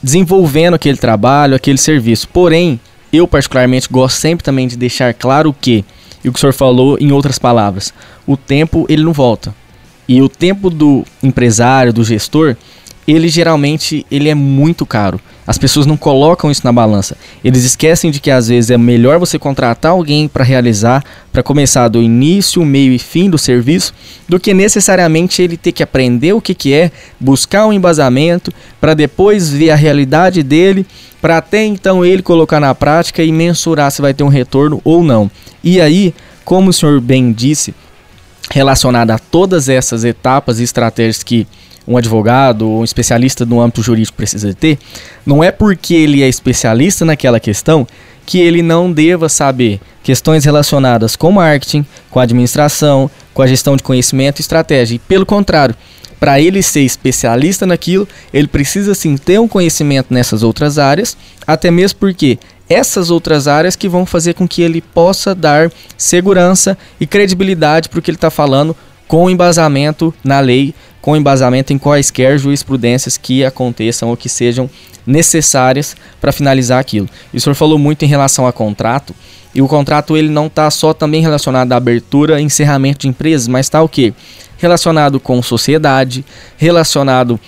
desenvolvendo 0.03 0.75
aquele 0.75 0.99
trabalho, 0.99 1.55
aquele 1.55 1.79
serviço. 1.79 2.29
Porém, 2.29 2.79
eu 3.13 3.27
particularmente 3.27 3.89
gosto 3.91 4.17
sempre 4.17 4.45
também 4.45 4.69
de 4.69 4.77
deixar 4.77 5.15
claro 5.15 5.55
que, 5.59 5.85
e 6.23 6.29
o 6.29 6.33
que 6.33 6.39
o 6.39 6.41
senhor 6.41 6.53
falou 6.53 6.99
em 7.01 7.13
outras 7.13 7.39
palavras, 7.39 7.95
o 8.27 8.37
tempo 8.37 8.85
ele 8.89 9.03
não 9.03 9.13
volta. 9.13 9.55
E 10.07 10.21
o 10.21 10.29
tempo 10.29 10.69
do 10.69 11.05
empresário, 11.23 11.93
do 11.93 12.05
gestor, 12.05 12.57
ele 13.09 13.29
geralmente 13.29 14.05
ele 14.11 14.29
é 14.29 14.35
muito 14.35 14.85
caro. 14.85 15.19
As 15.47 15.59
pessoas 15.59 15.85
não 15.85 15.97
colocam 15.97 16.51
isso 16.51 16.63
na 16.65 16.73
balança. 16.73 17.17
Eles 17.45 17.65
esquecem 17.65 18.11
de 18.11 18.19
que 18.19 18.31
às 18.31 18.49
vezes 18.49 18.71
é 18.71 18.79
melhor 18.79 19.19
você 19.19 19.39
contratar 19.39 19.93
alguém 19.93 20.27
para 20.27 20.43
realizar, 20.43 21.05
para 21.33 21.43
começar 21.43 21.89
do 21.89 22.03
início, 22.03 22.65
meio 22.65 22.93
e 22.93 22.99
fim 22.99 23.29
do 23.29 23.37
serviço, 23.37 23.93
do 24.27 24.41
que 24.41 24.55
necessariamente 24.55 25.43
ele 25.43 25.57
ter 25.57 25.73
que 25.73 25.83
aprender 25.83 26.33
o 26.33 26.41
que, 26.41 26.55
que 26.55 26.73
é, 26.73 26.91
buscar 27.21 27.67
um 27.67 27.73
embasamento, 27.73 28.53
para 28.81 28.95
depois 28.95 29.51
ver 29.51 29.71
a 29.71 29.77
realidade 29.77 30.43
dele, 30.43 30.87
para 31.21 31.39
até 31.39 31.65
então 31.65 32.05
ele 32.05 32.23
colocar 32.23 32.61
na 32.61 32.75
prática 32.75 33.23
e 33.23 33.31
mensurar 33.31 33.91
se 33.91 34.01
vai 34.01 34.15
ter 34.15 34.25
um 34.25 34.29
retorno 34.29 34.81
ou 34.83 35.03
não. 35.03 35.31
E 35.63 35.81
aí, 35.81 36.15
como 36.45 36.71
o 36.71 36.73
senhor 36.73 37.01
bem 37.01 37.33
disse, 37.33 37.75
relacionado 38.51 39.11
a 39.11 39.19
todas 39.19 39.69
essas 39.69 40.05
etapas 40.05 40.61
e 40.61 40.63
estratégias 40.63 41.23
que 41.23 41.47
um 41.87 41.97
advogado 41.97 42.69
ou 42.69 42.81
um 42.81 42.85
especialista 42.85 43.45
no 43.45 43.61
âmbito 43.61 43.83
jurídico 43.83 44.17
precisa 44.17 44.53
ter, 44.55 44.79
não 45.25 45.43
é 45.43 45.51
porque 45.51 45.95
ele 45.95 46.23
é 46.23 46.29
especialista 46.29 47.05
naquela 47.05 47.39
questão 47.39 47.87
que 48.27 48.39
ele 48.39 48.63
não 48.63 48.91
deva 48.91 49.29
saber 49.29 49.81
questões 50.03 50.45
relacionadas 50.45 51.15
com 51.17 51.31
marketing, 51.31 51.85
com 52.11 52.21
administração, 52.21 53.11
com 53.33 53.43
a 53.43 53.47
gestão 53.47 53.77
de 53.77 53.83
conhecimento 53.83 54.39
e 54.39 54.43
estratégia. 54.43 54.97
E 54.97 54.99
pelo 54.99 55.27
contrário, 55.27 55.75
para 56.19 56.41
ele 56.41 56.63
ser 56.63 56.81
especialista 56.81 57.67
naquilo, 57.67 58.09
ele 58.33 58.49
precisa 58.49 58.95
sim 58.95 59.17
ter 59.17 59.39
um 59.39 59.49
conhecimento 59.49 60.13
nessas 60.13 60.43
outras 60.43 60.79
áreas, 60.79 61.17
até 61.47 61.71
mesmo 61.71 61.99
porque 61.99 62.39
essas 62.69 63.11
outras 63.11 63.47
áreas 63.47 63.77
que 63.77 63.89
vão 63.89 64.07
fazer 64.07 64.33
com 64.35 64.49
que 64.49 64.63
ele 64.63 64.81
possa 64.81 65.35
dar 65.35 65.71
segurança 65.99 66.79
e 66.99 67.07
credibilidade 67.07 67.89
para 67.89 67.99
o 67.99 68.03
que 68.03 68.11
ele 68.11 68.17
está 68.17 68.31
falando 68.31 68.75
com 69.07 69.29
embasamento 69.29 70.15
na 70.23 70.41
lei, 70.41 70.75
com 71.01 71.17
embasamento 71.17 71.73
em 71.73 71.79
quaisquer 71.79 72.39
jurisprudências 72.39 73.17
que 73.17 73.45
aconteçam 73.45 74.09
ou 74.09 74.17
que 74.17 74.29
sejam 74.29 74.69
necessárias 75.07 75.97
para 76.21 76.33
finalizar 76.33 76.79
aquilo. 76.79 77.09
E 77.33 77.37
o 77.37 77.41
senhor 77.41 77.55
falou 77.55 77.79
muito 77.79 78.05
em 78.05 78.09
relação 78.09 78.47
a 78.47 78.53
contrato, 78.53 79.15
e 79.55 79.63
o 79.63 79.69
contrato 79.69 80.17
ele 80.17 80.29
não 80.29 80.47
está 80.47 80.71
só 80.71 80.93
também 80.93 81.23
relacionado 81.23 81.73
à 81.73 81.77
abertura 81.77 82.41
e 82.41 82.45
encerramento 82.45 83.01
de 83.01 83.09
empresas, 83.09 83.47
mas 83.47 83.67
está 83.67 83.83
o 83.83 83.89
quê? 83.89 84.13
Relacionado 84.59 85.21
com 85.21 85.41
sociedade, 85.43 86.25
relacionado 86.57 87.39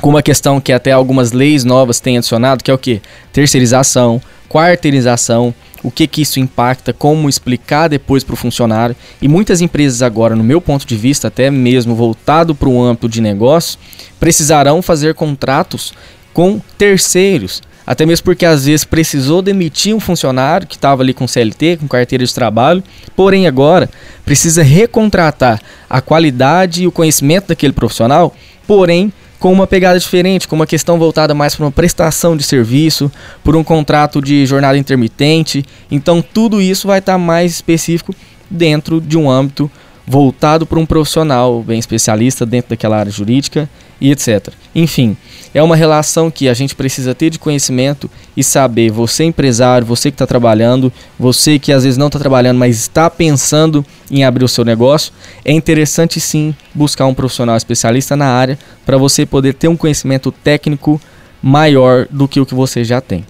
com 0.00 0.10
uma 0.10 0.22
questão 0.22 0.60
que 0.60 0.72
até 0.72 0.92
algumas 0.92 1.32
leis 1.32 1.64
novas 1.64 2.00
têm 2.00 2.18
adicionado, 2.18 2.62
que 2.62 2.70
é 2.70 2.74
o 2.74 2.78
que? 2.78 3.00
Terceirização, 3.32 4.20
quarteirização, 4.48 5.54
o 5.82 5.90
que, 5.90 6.06
que 6.06 6.22
isso 6.22 6.40
impacta, 6.40 6.92
como 6.92 7.28
explicar 7.28 7.88
depois 7.88 8.24
para 8.24 8.34
o 8.34 8.36
funcionário. 8.36 8.96
E 9.22 9.28
muitas 9.28 9.60
empresas 9.60 10.02
agora, 10.02 10.34
no 10.34 10.44
meu 10.44 10.60
ponto 10.60 10.86
de 10.86 10.96
vista, 10.96 11.28
até 11.28 11.50
mesmo 11.50 11.94
voltado 11.94 12.54
para 12.54 12.68
o 12.68 12.82
âmbito 12.82 13.08
de 13.08 13.20
negócio, 13.20 13.78
precisarão 14.18 14.82
fazer 14.82 15.14
contratos 15.14 15.92
com 16.32 16.60
terceiros. 16.76 17.62
Até 17.86 18.04
mesmo 18.04 18.24
porque 18.24 18.44
às 18.44 18.66
vezes 18.66 18.84
precisou 18.84 19.40
demitir 19.40 19.94
um 19.94 20.00
funcionário 20.00 20.66
que 20.66 20.74
estava 20.74 21.02
ali 21.02 21.14
com 21.14 21.26
CLT, 21.26 21.78
com 21.78 21.88
carteira 21.88 22.22
de 22.22 22.34
trabalho, 22.34 22.84
porém 23.16 23.46
agora 23.46 23.88
precisa 24.26 24.62
recontratar 24.62 25.58
a 25.88 26.00
qualidade 26.02 26.82
e 26.82 26.86
o 26.86 26.92
conhecimento 26.92 27.48
daquele 27.48 27.72
profissional, 27.72 28.34
porém 28.66 29.10
com 29.38 29.52
uma 29.52 29.66
pegada 29.66 29.98
diferente, 29.98 30.48
com 30.48 30.56
uma 30.56 30.66
questão 30.66 30.98
voltada 30.98 31.34
mais 31.34 31.54
para 31.54 31.64
uma 31.64 31.72
prestação 31.72 32.36
de 32.36 32.42
serviço, 32.42 33.10
por 33.44 33.54
um 33.54 33.62
contrato 33.62 34.20
de 34.20 34.44
jornada 34.44 34.76
intermitente. 34.76 35.64
Então, 35.90 36.20
tudo 36.20 36.60
isso 36.60 36.88
vai 36.88 36.98
estar 36.98 37.12
tá 37.12 37.18
mais 37.18 37.52
específico 37.52 38.14
dentro 38.50 39.00
de 39.00 39.16
um 39.16 39.30
âmbito 39.30 39.70
voltado 40.08 40.64
para 40.64 40.78
um 40.78 40.86
profissional 40.86 41.62
bem 41.62 41.78
especialista 41.78 42.46
dentro 42.46 42.70
daquela 42.70 42.96
área 42.96 43.12
jurídica 43.12 43.68
e 44.00 44.10
etc. 44.10 44.48
Enfim, 44.74 45.16
é 45.52 45.62
uma 45.62 45.76
relação 45.76 46.30
que 46.30 46.48
a 46.48 46.54
gente 46.54 46.74
precisa 46.74 47.14
ter 47.14 47.28
de 47.28 47.38
conhecimento 47.38 48.10
e 48.34 48.42
saber, 48.42 48.90
você 48.90 49.24
empresário, 49.24 49.86
você 49.86 50.10
que 50.10 50.14
está 50.14 50.26
trabalhando, 50.26 50.90
você 51.18 51.58
que 51.58 51.72
às 51.72 51.84
vezes 51.84 51.98
não 51.98 52.06
está 52.06 52.18
trabalhando, 52.18 52.56
mas 52.56 52.76
está 52.76 53.10
pensando 53.10 53.84
em 54.10 54.24
abrir 54.24 54.44
o 54.44 54.48
seu 54.48 54.64
negócio, 54.64 55.12
é 55.44 55.52
interessante 55.52 56.18
sim 56.20 56.54
buscar 56.74 57.04
um 57.04 57.14
profissional 57.14 57.56
especialista 57.56 58.16
na 58.16 58.26
área 58.26 58.58
para 58.86 58.96
você 58.96 59.26
poder 59.26 59.52
ter 59.54 59.68
um 59.68 59.76
conhecimento 59.76 60.32
técnico 60.32 60.98
maior 61.42 62.06
do 62.10 62.26
que 62.26 62.40
o 62.40 62.46
que 62.46 62.54
você 62.54 62.82
já 62.82 63.00
tem. 63.00 63.26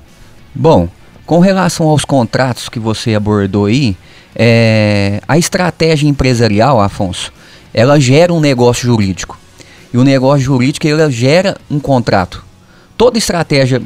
Bom, 0.54 0.88
com 1.26 1.40
relação 1.40 1.88
aos 1.88 2.04
contratos 2.04 2.68
que 2.68 2.78
você 2.78 3.14
abordou 3.14 3.66
aí, 3.66 3.96
é, 4.34 5.20
a 5.26 5.38
estratégia 5.38 6.08
empresarial, 6.08 6.80
Afonso, 6.80 7.32
ela 7.72 7.98
gera 7.98 8.32
um 8.32 8.40
negócio 8.40 8.86
jurídico. 8.86 9.38
E 9.92 9.98
o 9.98 10.04
negócio 10.04 10.44
jurídico 10.44 10.86
ela 10.86 11.10
gera 11.10 11.56
um 11.70 11.80
contrato. 11.80 12.44
Toda 12.96 13.18
estratégia 13.18 13.80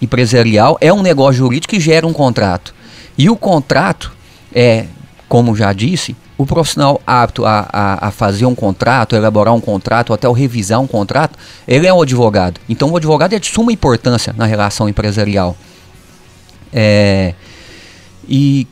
empresarial 0.00 0.76
é 0.80 0.92
um 0.92 1.02
negócio 1.02 1.38
jurídico 1.38 1.74
que 1.74 1.80
gera 1.80 2.06
um 2.06 2.12
contrato. 2.12 2.74
E 3.16 3.28
o 3.30 3.36
contrato 3.36 4.12
é, 4.54 4.86
como 5.28 5.56
já 5.56 5.72
disse, 5.72 6.14
o 6.38 6.46
profissional 6.46 7.00
apto 7.06 7.44
a, 7.44 7.68
a, 7.72 8.08
a, 8.08 8.10
fazer 8.10 8.46
um 8.46 8.54
contrato, 8.54 9.16
elaborar 9.16 9.54
um 9.54 9.60
contrato, 9.60 10.12
até 10.12 10.30
revisar 10.32 10.80
um 10.80 10.86
contrato, 10.86 11.38
ele 11.66 11.86
é 11.86 11.92
o 11.92 12.02
advogado. 12.02 12.60
Então 12.68 12.90
o 12.90 12.96
advogado 12.96 13.34
é 13.34 13.38
de 13.38 13.46
suma 13.46 13.72
importância 13.72 14.34
na 14.36 14.46
relação 14.46 14.88
empresarial. 14.88 15.56
É, 16.72 17.34
e 18.28 18.66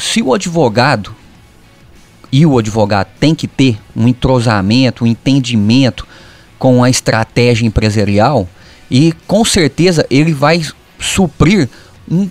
se 0.00 0.22
o 0.22 0.34
advogado 0.34 1.14
e 2.32 2.46
o 2.46 2.58
advogado 2.58 3.08
tem 3.18 3.34
que 3.34 3.46
ter 3.46 3.78
um 3.94 4.08
entrosamento, 4.08 5.04
um 5.04 5.06
entendimento 5.06 6.06
com 6.58 6.82
a 6.82 6.90
estratégia 6.90 7.66
empresarial, 7.66 8.48
e 8.90 9.12
com 9.26 9.44
certeza 9.44 10.06
ele 10.10 10.32
vai 10.32 10.62
suprir 10.98 11.68
um, 12.10 12.28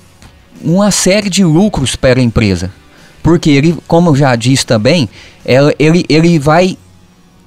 uma 0.62 0.92
série 0.92 1.30
de 1.30 1.44
lucros 1.44 1.96
para 1.96 2.20
a 2.20 2.24
empresa. 2.24 2.72
Porque 3.24 3.50
ele, 3.50 3.78
como 3.88 4.10
eu 4.10 4.16
já 4.16 4.36
disse 4.36 4.66
também, 4.66 5.10
ele, 5.46 6.06
ele 6.08 6.40
vai 6.40 6.78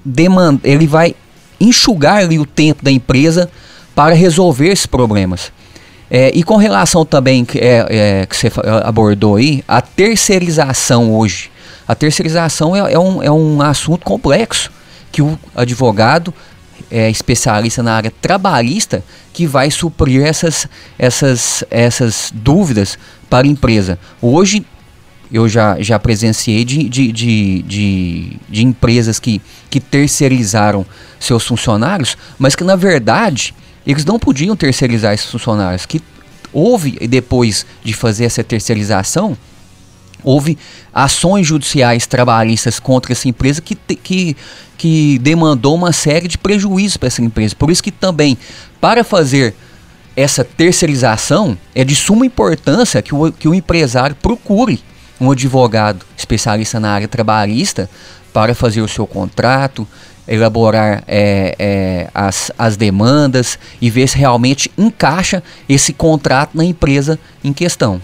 demandar, 0.05 0.61
ele 0.65 0.87
vai 0.87 1.15
enxugar 1.61 2.19
ali 2.19 2.39
o 2.39 2.47
tempo 2.47 2.85
da 2.85 2.91
empresa 2.91 3.51
para 3.95 4.15
resolver 4.15 4.69
esses 4.69 4.87
problemas. 4.87 5.53
É, 6.15 6.31
e 6.35 6.43
com 6.43 6.57
relação 6.57 7.07
também 7.07 7.43
que, 7.43 7.59
é, 7.59 7.87
é, 7.89 8.27
que 8.27 8.37
você 8.37 8.53
abordou 8.85 9.37
aí, 9.37 9.65
a 9.67 9.81
terceirização 9.81 11.11
hoje. 11.11 11.51
A 11.89 11.95
terceirização 11.95 12.77
é, 12.77 12.93
é, 12.93 12.99
um, 12.99 13.23
é 13.23 13.31
um 13.31 13.63
assunto 13.63 14.05
complexo 14.05 14.71
que 15.11 15.23
o 15.23 15.39
advogado 15.57 16.35
é 16.91 17.09
especialista 17.09 17.83
na 17.83 17.95
área 17.95 18.13
trabalhista 18.21 19.03
que 19.33 19.47
vai 19.47 19.71
suprir 19.71 20.23
essas, 20.23 20.69
essas, 20.99 21.65
essas 21.71 22.31
dúvidas 22.35 22.99
para 23.31 23.47
a 23.47 23.51
empresa. 23.51 23.99
Hoje 24.21 24.67
eu 25.33 25.49
já, 25.49 25.81
já 25.81 25.99
presenciei 25.99 26.63
de, 26.63 26.91
de, 26.91 27.11
de, 27.11 27.63
de, 27.63 28.37
de 28.51 28.63
empresas 28.63 29.19
que, 29.19 29.41
que 29.71 29.81
terceirizaram 29.81 30.85
seus 31.19 31.47
funcionários, 31.47 32.19
mas 32.39 32.55
que 32.55 32.65
na 32.65 32.77
verdade 32.77 33.55
eles 33.87 34.05
não 34.05 34.19
podiam 34.19 34.57
terceirizar 34.57 35.13
esses 35.13 35.27
funcionários. 35.27 35.87
Que 35.87 36.01
houve, 36.53 36.93
depois 37.09 37.67
de 37.83 37.93
fazer 37.93 38.25
essa 38.25 38.45
terceirização, 38.45 39.37
houve 40.23 40.57
ações 40.93 41.47
judiciais 41.47 42.07
trabalhistas 42.07 42.79
contra 42.79 43.13
essa 43.13 43.29
empresa 43.29 43.61
que, 43.61 43.75
que, 43.75 44.37
que 44.77 45.19
demandou 45.19 45.75
uma 45.75 45.93
série 45.93 46.29
de 46.29 46.39
prejuízos 46.39 46.97
para 46.97 47.09
essa 47.09 47.23
empresa. 47.23 47.57
Por 47.57 47.71
isso 47.71 47.83
que 47.83 47.91
também, 47.91 48.39
para 48.81 49.03
fazer 49.03 49.55
essa 50.15 50.45
terceirização, 50.45 51.57
é 51.75 51.85
de 51.85 51.97
suma 51.97 52.27
importância 52.27 53.03
que 53.03 53.15
o, 53.15 53.33
que 53.33 53.49
o 53.49 53.55
empresário 53.55 54.15
procure 54.17 54.83
um 55.21 55.31
advogado 55.31 56.05
especialista 56.17 56.79
na 56.79 56.93
área 56.93 57.09
trabalhista 57.09 57.89
para 58.33 58.55
fazer 58.55 58.81
o 58.81 58.89
seu 58.89 59.07
contrato, 59.07 59.87
elaborar 60.27 61.03
é, 61.07 61.55
é, 61.59 62.09
as, 62.15 62.51
as 62.59 62.77
demandas 62.77 63.59
e 63.81 63.91
ver 63.91 64.09
se 64.09 64.17
realmente 64.17 64.71
encaixa 64.79 65.43
esse 65.69 65.93
contrato 65.93 66.57
na 66.57 66.65
empresa 66.65 67.19
em 67.43 67.53
questão. 67.53 68.01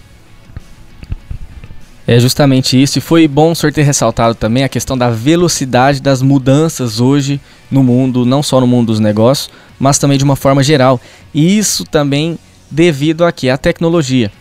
É 2.05 2.19
justamente 2.19 2.81
isso, 2.81 2.97
e 2.97 3.01
foi 3.01 3.27
bom 3.27 3.51
o 3.51 3.55
senhor 3.55 3.71
ter 3.71 3.83
ressaltado 3.83 4.33
também 4.33 4.63
a 4.63 4.69
questão 4.69 4.97
da 4.97 5.11
velocidade 5.11 6.01
das 6.01 6.23
mudanças 6.23 6.99
hoje 6.99 7.39
no 7.69 7.83
mundo, 7.83 8.25
não 8.25 8.41
só 8.41 8.59
no 8.59 8.65
mundo 8.65 8.87
dos 8.87 8.99
negócios, 8.99 9.51
mas 9.79 9.99
também 9.99 10.17
de 10.17 10.23
uma 10.23 10.35
forma 10.35 10.63
geral. 10.63 10.99
E 11.31 11.55
isso 11.57 11.85
também 11.85 12.39
devido 12.71 13.23
aqui 13.23 13.47
à 13.47 13.57
tecnologia. 13.57 14.31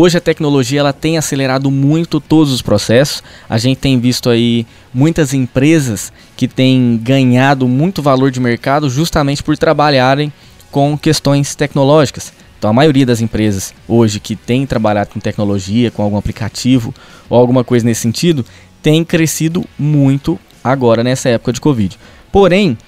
Hoje 0.00 0.16
a 0.16 0.20
tecnologia 0.20 0.78
ela 0.78 0.92
tem 0.92 1.18
acelerado 1.18 1.72
muito 1.72 2.20
todos 2.20 2.52
os 2.52 2.62
processos. 2.62 3.20
A 3.50 3.58
gente 3.58 3.78
tem 3.78 3.98
visto 3.98 4.30
aí 4.30 4.64
muitas 4.94 5.34
empresas 5.34 6.12
que 6.36 6.46
têm 6.46 7.00
ganhado 7.02 7.66
muito 7.66 8.00
valor 8.00 8.30
de 8.30 8.38
mercado 8.38 8.88
justamente 8.88 9.42
por 9.42 9.58
trabalharem 9.58 10.32
com 10.70 10.96
questões 10.96 11.56
tecnológicas. 11.56 12.32
Então 12.56 12.70
a 12.70 12.72
maioria 12.72 13.04
das 13.04 13.20
empresas 13.20 13.74
hoje 13.88 14.20
que 14.20 14.36
tem 14.36 14.64
trabalhado 14.64 15.10
com 15.10 15.18
tecnologia, 15.18 15.90
com 15.90 16.04
algum 16.04 16.16
aplicativo 16.16 16.94
ou 17.28 17.36
alguma 17.36 17.64
coisa 17.64 17.84
nesse 17.84 18.02
sentido, 18.02 18.46
tem 18.80 19.02
crescido 19.02 19.64
muito 19.76 20.38
agora 20.62 21.02
nessa 21.02 21.28
época 21.28 21.52
de 21.52 21.60
Covid. 21.60 21.98
Porém, 22.30 22.78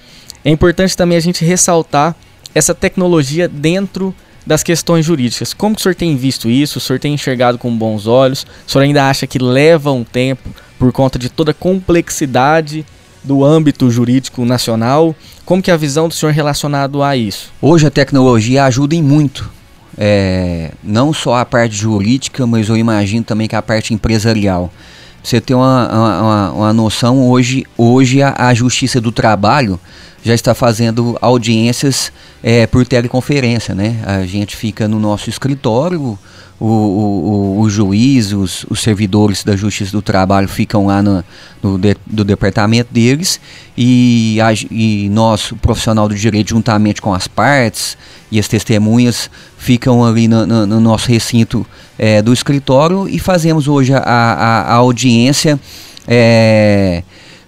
é 0.45 0.49
importante 0.49 0.95
também 0.95 1.17
a 1.17 1.21
gente 1.21 1.43
ressaltar 1.43 2.15
essa 2.55 2.73
tecnologia 2.73 3.49
dentro 3.49 4.15
das 4.51 4.63
questões 4.63 5.05
jurídicas. 5.05 5.53
Como 5.53 5.73
que 5.73 5.79
o 5.79 5.83
senhor 5.83 5.95
tem 5.95 6.17
visto 6.17 6.49
isso? 6.49 6.77
O 6.77 6.81
senhor 6.81 6.99
tem 6.99 7.13
enxergado 7.13 7.57
com 7.57 7.73
bons 7.73 8.05
olhos? 8.05 8.45
O 8.67 8.69
senhor 8.69 8.83
ainda 8.83 9.09
acha 9.09 9.25
que 9.25 9.39
leva 9.39 9.93
um 9.93 10.03
tempo 10.03 10.49
por 10.77 10.91
conta 10.91 11.17
de 11.17 11.29
toda 11.29 11.51
a 11.51 11.53
complexidade 11.53 12.85
do 13.23 13.45
âmbito 13.45 13.89
jurídico 13.89 14.43
nacional? 14.43 15.15
Como 15.45 15.63
que 15.63 15.71
é 15.71 15.73
a 15.73 15.77
visão 15.77 16.09
do 16.09 16.13
senhor 16.13 16.33
relacionado 16.33 17.01
a 17.01 17.15
isso? 17.15 17.49
Hoje 17.61 17.87
a 17.87 17.89
tecnologia 17.89 18.65
ajuda 18.65 18.93
em 18.93 19.01
muito. 19.01 19.49
É, 19.97 20.71
não 20.83 21.13
só 21.13 21.35
a 21.35 21.45
parte 21.45 21.77
jurídica, 21.77 22.45
mas 22.45 22.67
eu 22.67 22.75
imagino 22.75 23.23
também 23.23 23.47
que 23.47 23.55
a 23.55 23.61
parte 23.61 23.93
empresarial. 23.93 24.69
Você 25.23 25.39
tem 25.39 25.55
uma, 25.55 25.87
uma, 25.87 26.51
uma 26.51 26.73
noção, 26.73 27.29
hoje, 27.29 27.65
hoje 27.77 28.21
a, 28.21 28.33
a 28.37 28.53
Justiça 28.53 28.99
do 28.99 29.11
Trabalho 29.11 29.79
já 30.23 30.33
está 30.33 30.53
fazendo 30.53 31.17
audiências 31.21 32.11
é, 32.43 32.65
por 32.67 32.85
teleconferência, 32.85 33.73
né? 33.73 34.01
A 34.05 34.25
gente 34.25 34.55
fica 34.55 34.87
no 34.87 34.99
nosso 34.99 35.29
escritório, 35.29 36.17
o, 36.63 36.67
o, 36.67 37.59
o, 37.61 37.69
juiz, 37.71 38.31
os, 38.33 38.67
os, 38.69 38.81
servidores 38.81 39.43
da 39.43 39.55
Justiça 39.55 39.91
do 39.91 40.01
Trabalho 40.01 40.47
ficam 40.47 40.85
lá 40.85 41.01
no, 41.01 41.23
de, 41.79 41.97
do 42.05 42.23
departamento 42.23 42.93
deles 42.93 43.41
e, 43.75 44.37
a, 44.39 44.53
e 44.69 45.09
nós, 45.09 45.51
o 45.51 45.55
profissional 45.55 46.07
do 46.07 46.13
direito, 46.13 46.51
juntamente 46.51 47.01
com 47.01 47.15
as 47.15 47.27
partes 47.27 47.97
e 48.31 48.39
as 48.39 48.47
testemunhas, 48.47 49.27
ficam 49.57 50.05
ali 50.05 50.27
no 50.27 50.79
nosso 50.79 51.09
recinto 51.09 51.65
é, 51.97 52.21
do 52.21 52.31
escritório 52.31 53.09
e 53.09 53.17
fazemos 53.17 53.67
hoje 53.67 53.95
a, 53.95 53.99
a, 53.99 54.61
a 54.61 54.73
audiência. 54.75 55.59
É, 56.07 57.01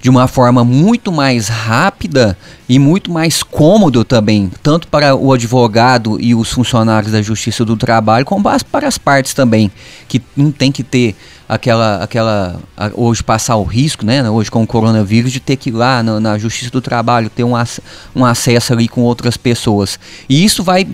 de 0.03 0.09
uma 0.09 0.27
forma 0.27 0.65
muito 0.65 1.13
mais 1.13 1.47
rápida 1.47 2.37
e 2.67 2.77
muito 2.77 3.09
mais 3.09 3.41
cômodo 3.41 4.03
também, 4.03 4.51
tanto 4.61 4.85
para 4.89 5.15
o 5.15 5.31
advogado 5.31 6.17
e 6.19 6.35
os 6.35 6.51
funcionários 6.51 7.13
da 7.13 7.21
Justiça 7.21 7.63
do 7.63 7.77
Trabalho, 7.77 8.25
como 8.25 8.43
para 8.69 8.85
as 8.85 8.97
partes 8.97 9.33
também, 9.33 9.71
que 10.09 10.21
não 10.35 10.51
tem 10.51 10.73
que 10.73 10.83
ter 10.83 11.15
aquela, 11.47 12.03
aquela 12.03 12.59
hoje 12.95 13.23
passar 13.23 13.55
o 13.55 13.63
risco, 13.63 14.05
né, 14.05 14.29
hoje 14.29 14.51
com 14.51 14.61
o 14.61 14.67
coronavírus, 14.67 15.31
de 15.31 15.39
ter 15.39 15.55
que 15.55 15.69
ir 15.69 15.73
lá 15.73 16.03
na, 16.03 16.19
na 16.19 16.37
Justiça 16.37 16.69
do 16.69 16.81
Trabalho, 16.81 17.29
ter 17.29 17.45
um, 17.45 17.53
um 18.13 18.25
acesso 18.25 18.73
ali 18.73 18.89
com 18.89 18.99
outras 19.03 19.37
pessoas. 19.37 19.97
E 20.27 20.43
isso 20.43 20.65
vai 20.65 20.85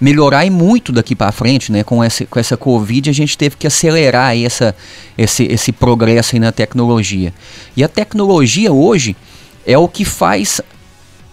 melhorar 0.00 0.44
e 0.44 0.50
muito 0.50 0.92
daqui 0.92 1.14
para 1.14 1.32
frente, 1.32 1.72
né? 1.72 1.82
Com 1.82 2.02
essa, 2.02 2.24
com 2.26 2.38
essa 2.38 2.56
Covid, 2.56 3.10
a 3.10 3.12
gente 3.12 3.36
teve 3.36 3.56
que 3.56 3.66
acelerar 3.66 4.36
essa, 4.36 4.74
esse, 5.16 5.44
esse 5.44 5.72
progresso 5.72 6.38
na 6.38 6.52
tecnologia. 6.52 7.32
E 7.76 7.82
a 7.82 7.88
tecnologia 7.88 8.72
hoje 8.72 9.16
é 9.66 9.76
o 9.76 9.88
que 9.88 10.04
faz 10.04 10.60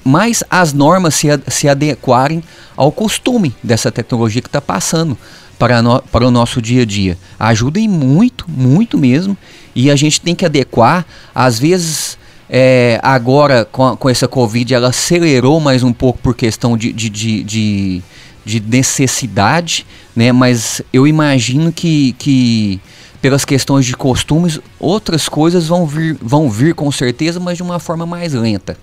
mais 0.04 0.44
as 0.50 0.72
normas 0.72 1.16
se, 1.16 1.28
se 1.48 1.68
adequarem 1.68 2.44
ao 2.78 2.92
costume 2.92 3.56
dessa 3.64 3.92
tecnologia 3.92 4.42
que 4.42 4.48
está 4.48 4.62
passando 4.62 5.18
para, 5.58 5.82
no, 5.82 6.02
para 6.04 6.28
o 6.28 6.32
nosso 6.32 6.62
dia 6.62 6.84
a 6.84 6.86
dia. 6.86 7.18
Ajudem 7.40 7.88
muito, 7.88 8.46
muito 8.48 8.98
mesmo. 8.98 9.38
E 9.74 9.90
a 9.90 9.96
gente 9.96 10.22
tem 10.22 10.36
que 10.36 10.46
adequar. 10.46 11.06
Às 11.34 11.58
vezes, 11.58 12.18
é, 12.50 13.00
agora 13.02 13.66
com, 13.66 13.88
a, 13.88 13.98
com 13.98 14.10
essa 14.10 14.28
Covid, 14.28 14.74
ela 14.74 14.90
acelerou 14.90 15.60
mais 15.60 15.82
um 15.82 15.92
pouco 15.92 16.20
por 16.20 16.36
questão 16.36 16.78
de, 16.78 16.94
de, 16.94 17.10
de, 17.10 17.44
de 17.44 18.04
de 18.46 18.60
necessidade, 18.60 19.86
né? 20.16 20.32
Mas 20.32 20.82
eu 20.94 21.08
imagino 21.08 21.72
que, 21.72 22.14
que 22.14 22.80
pelas 23.22 23.44
questões 23.44 23.86
de 23.86 23.96
costumes, 23.98 24.60
outras 24.80 25.28
coisas 25.28 25.68
vão 25.68 25.88
vir, 25.88 26.16
vão 26.22 26.50
vir 26.50 26.76
com 26.76 26.92
certeza, 26.92 27.40
mas 27.40 27.58
de 27.58 27.64
uma 27.64 27.80
forma 27.80 28.06
mais 28.06 28.34
lenta. 28.34 28.78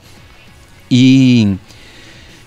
E 0.90 1.56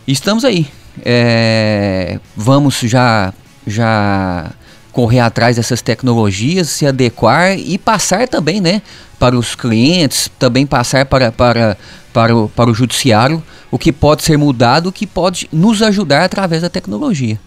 estamos 0.06 0.43
aí. 0.43 0.67
É, 1.04 2.19
vamos 2.36 2.80
já 2.82 3.34
já 3.67 4.51
correr 4.91 5.19
atrás 5.19 5.58
dessas 5.58 5.82
tecnologias, 5.82 6.69
se 6.69 6.86
adequar 6.86 7.58
e 7.58 7.78
passar 7.78 8.28
também, 8.30 8.62
né, 8.62 8.82
para 9.19 9.38
os 9.38 9.56
clientes, 9.56 10.30
também 10.39 10.65
passar 10.65 11.06
para, 11.06 11.32
para, 11.34 11.78
para, 12.13 12.36
o, 12.36 12.47
para 12.47 12.69
o 12.69 12.73
judiciário 12.73 13.43
o 13.71 13.78
que 13.78 13.91
pode 13.91 14.23
ser 14.23 14.38
mudado, 14.38 14.88
o 14.88 14.91
que 14.91 15.08
pode 15.08 15.49
nos 15.51 15.82
ajudar 15.82 16.25
através 16.25 16.62
da 16.62 16.69
tecnologia. 16.69 17.39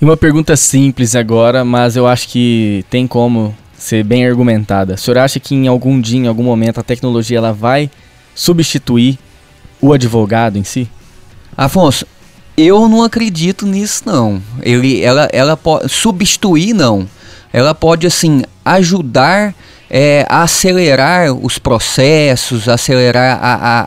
E 0.00 0.04
uma 0.04 0.16
pergunta 0.16 0.56
simples 0.56 1.14
agora, 1.14 1.64
mas 1.64 1.96
eu 1.96 2.06
acho 2.06 2.28
que 2.28 2.84
tem 2.90 3.06
como 3.06 3.54
ser 3.76 4.04
bem 4.04 4.26
argumentada. 4.26 4.94
O 4.94 4.98
senhor 4.98 5.18
acha 5.18 5.38
que 5.38 5.54
em 5.54 5.66
algum 5.66 6.00
dia, 6.00 6.18
em 6.18 6.26
algum 6.26 6.42
momento, 6.42 6.80
a 6.80 6.82
tecnologia 6.82 7.38
ela 7.38 7.52
vai 7.52 7.90
substituir 8.34 9.18
o 9.80 9.92
advogado 9.92 10.56
em 10.58 10.64
si? 10.64 10.88
Afonso, 11.56 12.06
Eu 12.56 12.88
não 12.88 13.02
acredito 13.02 13.66
nisso, 13.66 14.04
não. 14.06 14.40
Ele, 14.62 15.02
ela, 15.02 15.28
ela 15.32 15.56
pode 15.56 15.88
substituir, 15.88 16.72
não. 16.72 17.08
Ela 17.52 17.74
pode, 17.74 18.06
assim, 18.06 18.42
ajudar 18.64 19.54
é, 19.96 20.26
acelerar 20.28 21.32
os 21.32 21.56
processos, 21.56 22.68
acelerar 22.68 23.38
a, 23.40 23.54
a, 23.54 23.86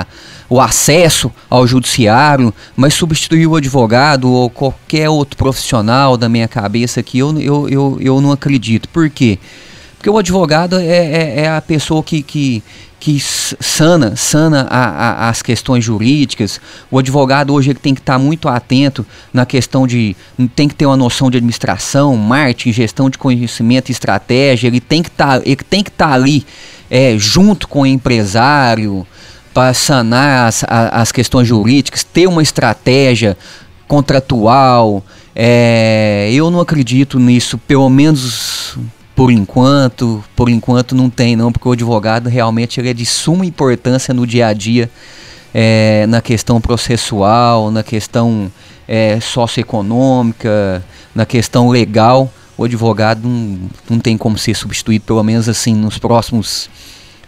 a, 0.00 0.06
o 0.48 0.58
acesso 0.58 1.30
ao 1.50 1.66
judiciário, 1.66 2.54
mas 2.74 2.94
substituir 2.94 3.46
o 3.46 3.54
advogado 3.54 4.32
ou 4.32 4.48
qualquer 4.48 5.10
outro 5.10 5.36
profissional 5.36 6.16
da 6.16 6.26
minha 6.26 6.48
cabeça 6.48 7.00
aqui, 7.00 7.18
eu, 7.18 7.38
eu, 7.38 7.68
eu, 7.68 7.98
eu 8.00 8.20
não 8.22 8.32
acredito. 8.32 8.88
Por 8.88 9.10
quê? 9.10 9.38
Porque 9.38 9.62
o 10.10 10.18
advogado 10.18 10.78
é, 10.78 10.86
é, 10.86 11.40
é 11.40 11.48
a 11.48 11.60
pessoa 11.60 12.02
que, 12.02 12.22
que, 12.22 12.62
que 12.98 13.18
sana, 13.20 14.16
sana 14.16 14.66
a, 14.70 15.26
a, 15.26 15.28
as 15.28 15.42
questões 15.42 15.84
jurídicas. 15.84 16.60
O 16.90 16.98
advogado 16.98 17.52
hoje 17.52 17.70
ele 17.70 17.78
tem 17.78 17.94
que 17.94 18.00
estar 18.00 18.14
tá 18.14 18.18
muito 18.18 18.48
atento 18.48 19.04
na 19.32 19.44
questão 19.44 19.86
de. 19.86 20.16
tem 20.54 20.68
que 20.68 20.74
ter 20.74 20.86
uma 20.86 20.96
noção 20.96 21.30
de 21.30 21.36
administração, 21.36 22.16
marketing, 22.16 22.72
gestão 22.72 23.10
de 23.10 23.18
conhecimento 23.18 23.88
e 23.88 23.92
estratégia. 23.92 24.68
Ele 24.68 24.80
tem 24.80 25.02
que 25.02 25.10
tá, 25.10 25.40
estar 25.44 25.92
tá 25.96 26.12
ali 26.12 26.46
é, 26.90 27.16
junto 27.18 27.68
com 27.68 27.82
o 27.82 27.86
empresário 27.86 29.06
para 29.52 29.74
sanar 29.74 30.48
as, 30.48 30.64
as 30.68 31.12
questões 31.12 31.46
jurídicas, 31.46 32.02
ter 32.02 32.26
uma 32.26 32.42
estratégia 32.42 33.36
contratual. 33.86 35.04
É, 35.34 36.30
eu 36.32 36.50
não 36.50 36.60
acredito 36.60 37.18
nisso, 37.18 37.58
pelo 37.58 37.88
menos 37.88 38.78
por 39.14 39.30
enquanto, 39.30 40.24
por 40.34 40.48
enquanto 40.48 40.94
não 40.94 41.10
tem 41.10 41.36
não, 41.36 41.52
porque 41.52 41.68
o 41.68 41.72
advogado 41.72 42.28
realmente 42.28 42.80
ele 42.80 42.90
é 42.90 42.94
de 42.94 43.04
suma 43.04 43.44
importância 43.44 44.14
no 44.14 44.26
dia 44.26 44.46
a 44.46 44.52
dia, 44.52 44.90
é, 45.52 46.06
na 46.08 46.20
questão 46.20 46.60
processual, 46.60 47.70
na 47.70 47.82
questão 47.82 48.50
é, 48.88 49.20
socioeconômica, 49.20 50.82
na 51.14 51.26
questão 51.26 51.68
legal. 51.68 52.32
O 52.56 52.64
advogado 52.64 53.26
não, 53.26 53.58
não 53.88 53.98
tem 53.98 54.16
como 54.16 54.38
ser 54.38 54.54
substituído, 54.54 55.04
pelo 55.04 55.22
menos 55.22 55.48
assim, 55.48 55.74
nos 55.74 55.98
próximos 55.98 56.70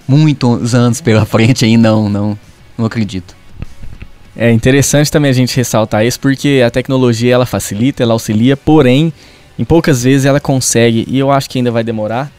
muitos 0.07 0.75
anos 0.75 1.01
pela 1.01 1.25
frente 1.27 1.65
aí, 1.65 1.77
não, 1.77 2.09
não, 2.09 2.39
não 2.79 2.87
acredito. 2.87 3.35
É 4.37 4.51
interessante 4.51 5.13
também 5.13 5.31
a 5.31 5.35
gente 5.35 5.57
ressaltar 5.57 6.05
isso 6.05 6.19
porque 6.19 6.63
a 6.67 6.71
tecnologia 6.71 7.35
ela 7.35 7.47
facilita, 7.47 8.03
ela 8.03 8.15
auxilia, 8.15 8.57
porém 8.57 9.13
em 9.59 9.65
poucas 9.65 10.03
vezes 10.03 10.25
ela 10.25 10.41
consegue, 10.41 11.05
e 11.09 11.19
eu 11.19 11.31
acho 11.31 11.49
que 11.49 11.59
ainda 11.59 11.71
vai 11.71 11.85
demorar. 11.85 12.31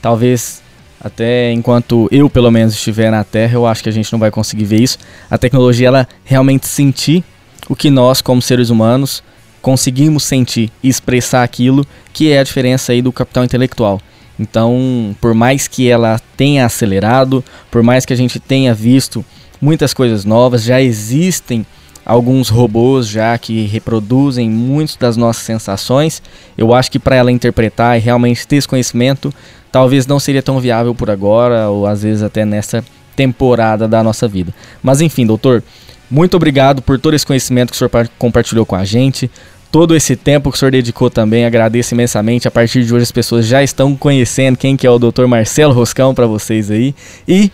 Talvez 0.00 0.62
até 1.00 1.52
enquanto 1.52 2.08
eu, 2.10 2.28
pelo 2.28 2.50
menos, 2.50 2.74
estiver 2.74 3.10
na 3.10 3.22
Terra, 3.22 3.54
eu 3.54 3.66
acho 3.66 3.82
que 3.82 3.88
a 3.88 3.92
gente 3.92 4.12
não 4.12 4.18
vai 4.18 4.30
conseguir 4.30 4.64
ver 4.64 4.80
isso. 4.80 4.98
A 5.30 5.38
tecnologia, 5.38 5.86
ela 5.86 6.08
realmente 6.24 6.66
sentir 6.66 7.22
o 7.68 7.76
que 7.76 7.88
nós, 7.88 8.20
como 8.20 8.42
seres 8.42 8.68
humanos, 8.68 9.22
conseguimos 9.62 10.24
sentir 10.24 10.72
e 10.82 10.88
expressar 10.88 11.42
aquilo 11.42 11.86
que 12.12 12.32
é 12.32 12.40
a 12.40 12.44
diferença 12.44 12.92
aí 12.92 13.00
do 13.00 13.12
capital 13.12 13.44
intelectual. 13.44 14.00
Então, 14.38 15.16
por 15.20 15.34
mais 15.34 15.68
que 15.68 15.88
ela 15.88 16.20
tenha 16.36 16.64
acelerado, 16.64 17.44
por 17.70 17.82
mais 17.82 18.04
que 18.04 18.12
a 18.12 18.16
gente 18.16 18.38
tenha 18.38 18.72
visto 18.74 19.24
muitas 19.60 19.92
coisas 19.92 20.24
novas, 20.24 20.62
já 20.62 20.80
existem 20.80 21.66
alguns 22.08 22.48
robôs 22.48 23.06
já 23.06 23.36
que 23.36 23.66
reproduzem 23.66 24.48
muitas 24.48 24.96
das 24.96 25.14
nossas 25.14 25.42
sensações. 25.42 26.22
Eu 26.56 26.72
acho 26.72 26.90
que 26.90 26.98
para 26.98 27.14
ela 27.14 27.30
interpretar 27.30 27.98
e 27.98 28.00
realmente 28.00 28.48
ter 28.48 28.56
esse 28.56 28.66
conhecimento, 28.66 29.32
talvez 29.70 30.06
não 30.06 30.18
seria 30.18 30.42
tão 30.42 30.58
viável 30.58 30.94
por 30.94 31.10
agora, 31.10 31.68
ou 31.68 31.86
às 31.86 32.02
vezes 32.02 32.22
até 32.22 32.46
nessa 32.46 32.82
temporada 33.14 33.86
da 33.86 34.02
nossa 34.02 34.26
vida. 34.26 34.54
Mas 34.82 35.02
enfim, 35.02 35.26
doutor, 35.26 35.62
muito 36.10 36.34
obrigado 36.34 36.80
por 36.80 36.98
todo 36.98 37.12
esse 37.12 37.26
conhecimento 37.26 37.70
que 37.70 37.76
o 37.76 37.78
senhor 37.78 38.08
compartilhou 38.18 38.64
com 38.64 38.74
a 38.74 38.86
gente. 38.86 39.30
Todo 39.70 39.94
esse 39.94 40.16
tempo 40.16 40.50
que 40.50 40.56
o 40.56 40.58
senhor 40.58 40.70
dedicou 40.70 41.10
também, 41.10 41.44
agradeço 41.44 41.92
imensamente. 41.92 42.48
A 42.48 42.50
partir 42.50 42.86
de 42.86 42.94
hoje 42.94 43.02
as 43.02 43.12
pessoas 43.12 43.46
já 43.46 43.62
estão 43.62 43.94
conhecendo 43.94 44.56
quem 44.56 44.78
que 44.78 44.86
é 44.86 44.90
o 44.90 44.98
Dr. 44.98 45.26
Marcelo 45.26 45.74
Roscão 45.74 46.14
para 46.14 46.26
vocês 46.26 46.70
aí. 46.70 46.94
E 47.26 47.52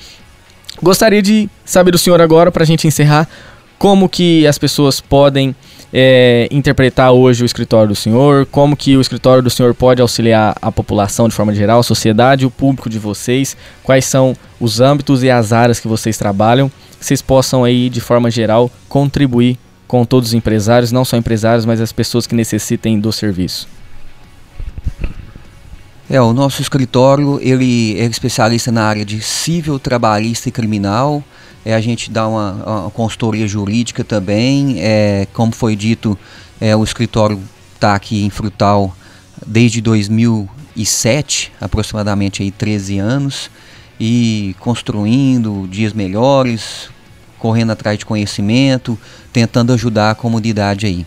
gostaria 0.81 1.21
de 1.21 1.49
saber 1.64 1.90
do 1.90 1.99
senhor 1.99 2.21
agora, 2.21 2.53
para 2.53 2.62
a 2.62 2.67
gente 2.67 2.87
encerrar, 2.87 3.29
como 3.78 4.08
que 4.08 4.46
as 4.46 4.58
pessoas 4.58 5.00
podem 5.00 5.54
é, 5.92 6.48
interpretar 6.50 7.12
hoje 7.12 7.44
o 7.44 7.46
escritório 7.46 7.88
do 7.88 7.94
senhor, 7.94 8.46
como 8.46 8.76
que 8.76 8.96
o 8.96 9.00
escritório 9.00 9.42
do 9.42 9.48
senhor 9.48 9.74
pode 9.74 10.02
auxiliar 10.02 10.56
a 10.60 10.72
população 10.72 11.28
de 11.28 11.34
forma 11.34 11.54
geral, 11.54 11.78
a 11.78 11.84
sociedade, 11.84 12.44
o 12.44 12.50
público 12.50 12.90
de 12.90 12.98
vocês, 12.98 13.56
quais 13.82 14.04
são 14.04 14.37
os 14.58 14.80
âmbitos 14.80 15.22
e 15.22 15.30
as 15.30 15.52
áreas 15.52 15.78
que 15.78 15.87
vocês 15.87 16.18
trabalham, 16.18 16.68
que 16.98 17.06
vocês 17.06 17.22
possam 17.22 17.62
aí 17.62 17.88
de 17.88 18.00
forma 18.00 18.30
geral 18.30 18.70
contribuir 18.88 19.56
com 19.87 20.04
todos 20.04 20.30
os 20.30 20.34
empresários, 20.34 20.90
não 20.90 21.04
só 21.04 21.16
empresários, 21.16 21.64
mas 21.64 21.80
as 21.80 21.92
pessoas 21.92 22.26
que 22.26 22.34
necessitem 22.34 22.98
do 22.98 23.12
serviço. 23.12 23.68
É, 26.10 26.20
o 26.20 26.32
nosso 26.32 26.60
escritório, 26.60 27.38
ele 27.40 27.98
é 27.98 28.04
especialista 28.04 28.72
na 28.72 28.84
área 28.84 29.04
de 29.04 29.20
civil, 29.22 29.78
trabalhista 29.78 30.48
e 30.48 30.52
criminal, 30.52 31.22
é, 31.64 31.74
a 31.74 31.81
gente 31.81 32.11
dá 32.11 32.29
uma, 32.29 32.53
uma 32.53 32.90
consultoria 32.90 33.48
jurídica 33.48 34.05
também. 34.05 34.77
É, 34.81 35.27
como 35.33 35.53
foi 35.53 35.74
dito, 35.74 36.18
é, 36.61 36.77
o 36.77 36.85
escritório 36.85 37.40
está 37.74 37.94
aqui 37.94 38.24
em 38.24 38.31
Frutal 38.31 38.94
desde 39.46 39.81
2007, 39.81 41.53
aproximadamente 41.61 42.42
aí 42.42 42.50
13 42.50 42.98
anos, 42.98 43.50
e 43.98 44.55
construindo 44.61 45.66
dias 45.70 45.92
melhores, 45.92 46.88
correndo 47.38 47.72
atrás 47.72 47.98
de 47.98 48.07
conhecimento, 48.07 48.98
tentando 49.33 49.72
ajudar 49.72 50.11
a 50.11 50.14
comunidade 50.14 50.87
aí. 50.87 51.07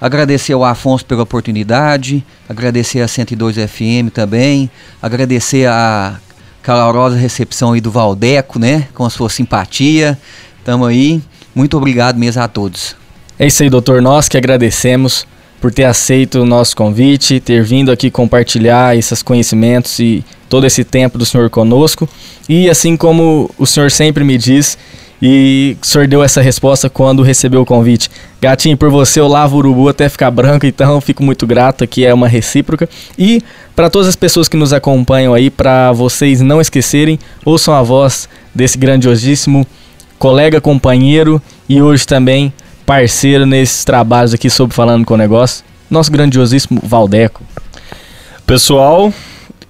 Agradecer 0.00 0.52
ao 0.52 0.64
Afonso 0.64 1.06
pela 1.06 1.22
oportunidade, 1.22 2.24
agradecer 2.48 3.00
a 3.00 3.08
102 3.08 3.56
FM 3.56 4.12
também, 4.12 4.70
agradecer 5.00 5.66
a 5.66 6.20
calorosa 6.66 7.14
recepção 7.14 7.74
aí 7.74 7.80
do 7.80 7.92
Valdeco, 7.92 8.58
né? 8.58 8.88
Com 8.92 9.04
a 9.04 9.10
sua 9.10 9.30
simpatia. 9.30 10.18
Tamo 10.64 10.84
aí. 10.84 11.22
Muito 11.54 11.76
obrigado 11.76 12.18
mesmo 12.18 12.42
a 12.42 12.48
todos. 12.48 12.96
É 13.38 13.46
isso 13.46 13.62
aí, 13.62 13.70
doutor. 13.70 14.02
Nós 14.02 14.28
que 14.28 14.36
agradecemos 14.36 15.24
por 15.60 15.72
ter 15.72 15.84
aceito 15.84 16.40
o 16.40 16.44
nosso 16.44 16.76
convite, 16.76 17.38
ter 17.38 17.62
vindo 17.62 17.92
aqui 17.92 18.10
compartilhar 18.10 18.96
esses 18.96 19.22
conhecimentos 19.22 20.00
e 20.00 20.24
todo 20.48 20.66
esse 20.66 20.82
tempo 20.82 21.16
do 21.16 21.24
senhor 21.24 21.48
conosco. 21.50 22.08
E 22.48 22.68
assim 22.68 22.96
como 22.96 23.48
o 23.56 23.64
senhor 23.64 23.92
sempre 23.92 24.24
me 24.24 24.36
diz, 24.36 24.76
e 25.20 25.76
o 25.80 25.86
senhor 25.86 26.06
deu 26.06 26.22
essa 26.22 26.40
resposta 26.40 26.90
quando 26.90 27.22
recebeu 27.22 27.62
o 27.62 27.66
convite. 27.66 28.10
Gatinho, 28.40 28.76
por 28.76 28.90
você 28.90 29.20
eu 29.20 29.28
lavo 29.28 29.56
o 29.56 29.58
urubu 29.58 29.88
até 29.88 30.08
ficar 30.08 30.30
branco, 30.30 30.66
então 30.66 31.00
fico 31.00 31.22
muito 31.22 31.46
grato, 31.46 31.84
aqui 31.84 32.04
é 32.04 32.12
uma 32.12 32.28
recíproca. 32.28 32.88
E 33.18 33.42
para 33.74 33.88
todas 33.88 34.08
as 34.08 34.16
pessoas 34.16 34.48
que 34.48 34.56
nos 34.56 34.72
acompanham 34.72 35.32
aí, 35.32 35.50
para 35.50 35.92
vocês 35.92 36.40
não 36.40 36.60
esquecerem, 36.60 37.18
ouçam 37.44 37.74
a 37.74 37.82
voz 37.82 38.28
desse 38.54 38.76
grandiosíssimo 38.76 39.66
colega, 40.18 40.60
companheiro 40.60 41.40
e 41.68 41.80
hoje 41.80 42.06
também 42.06 42.52
parceiro 42.84 43.44
nesses 43.44 43.84
trabalhos 43.84 44.32
aqui 44.32 44.48
sobre 44.48 44.74
Falando 44.74 45.04
com 45.04 45.14
o 45.14 45.16
Negócio, 45.16 45.64
nosso 45.90 46.10
grandiosíssimo 46.10 46.80
Valdeco. 46.82 47.42
Pessoal, 48.46 49.12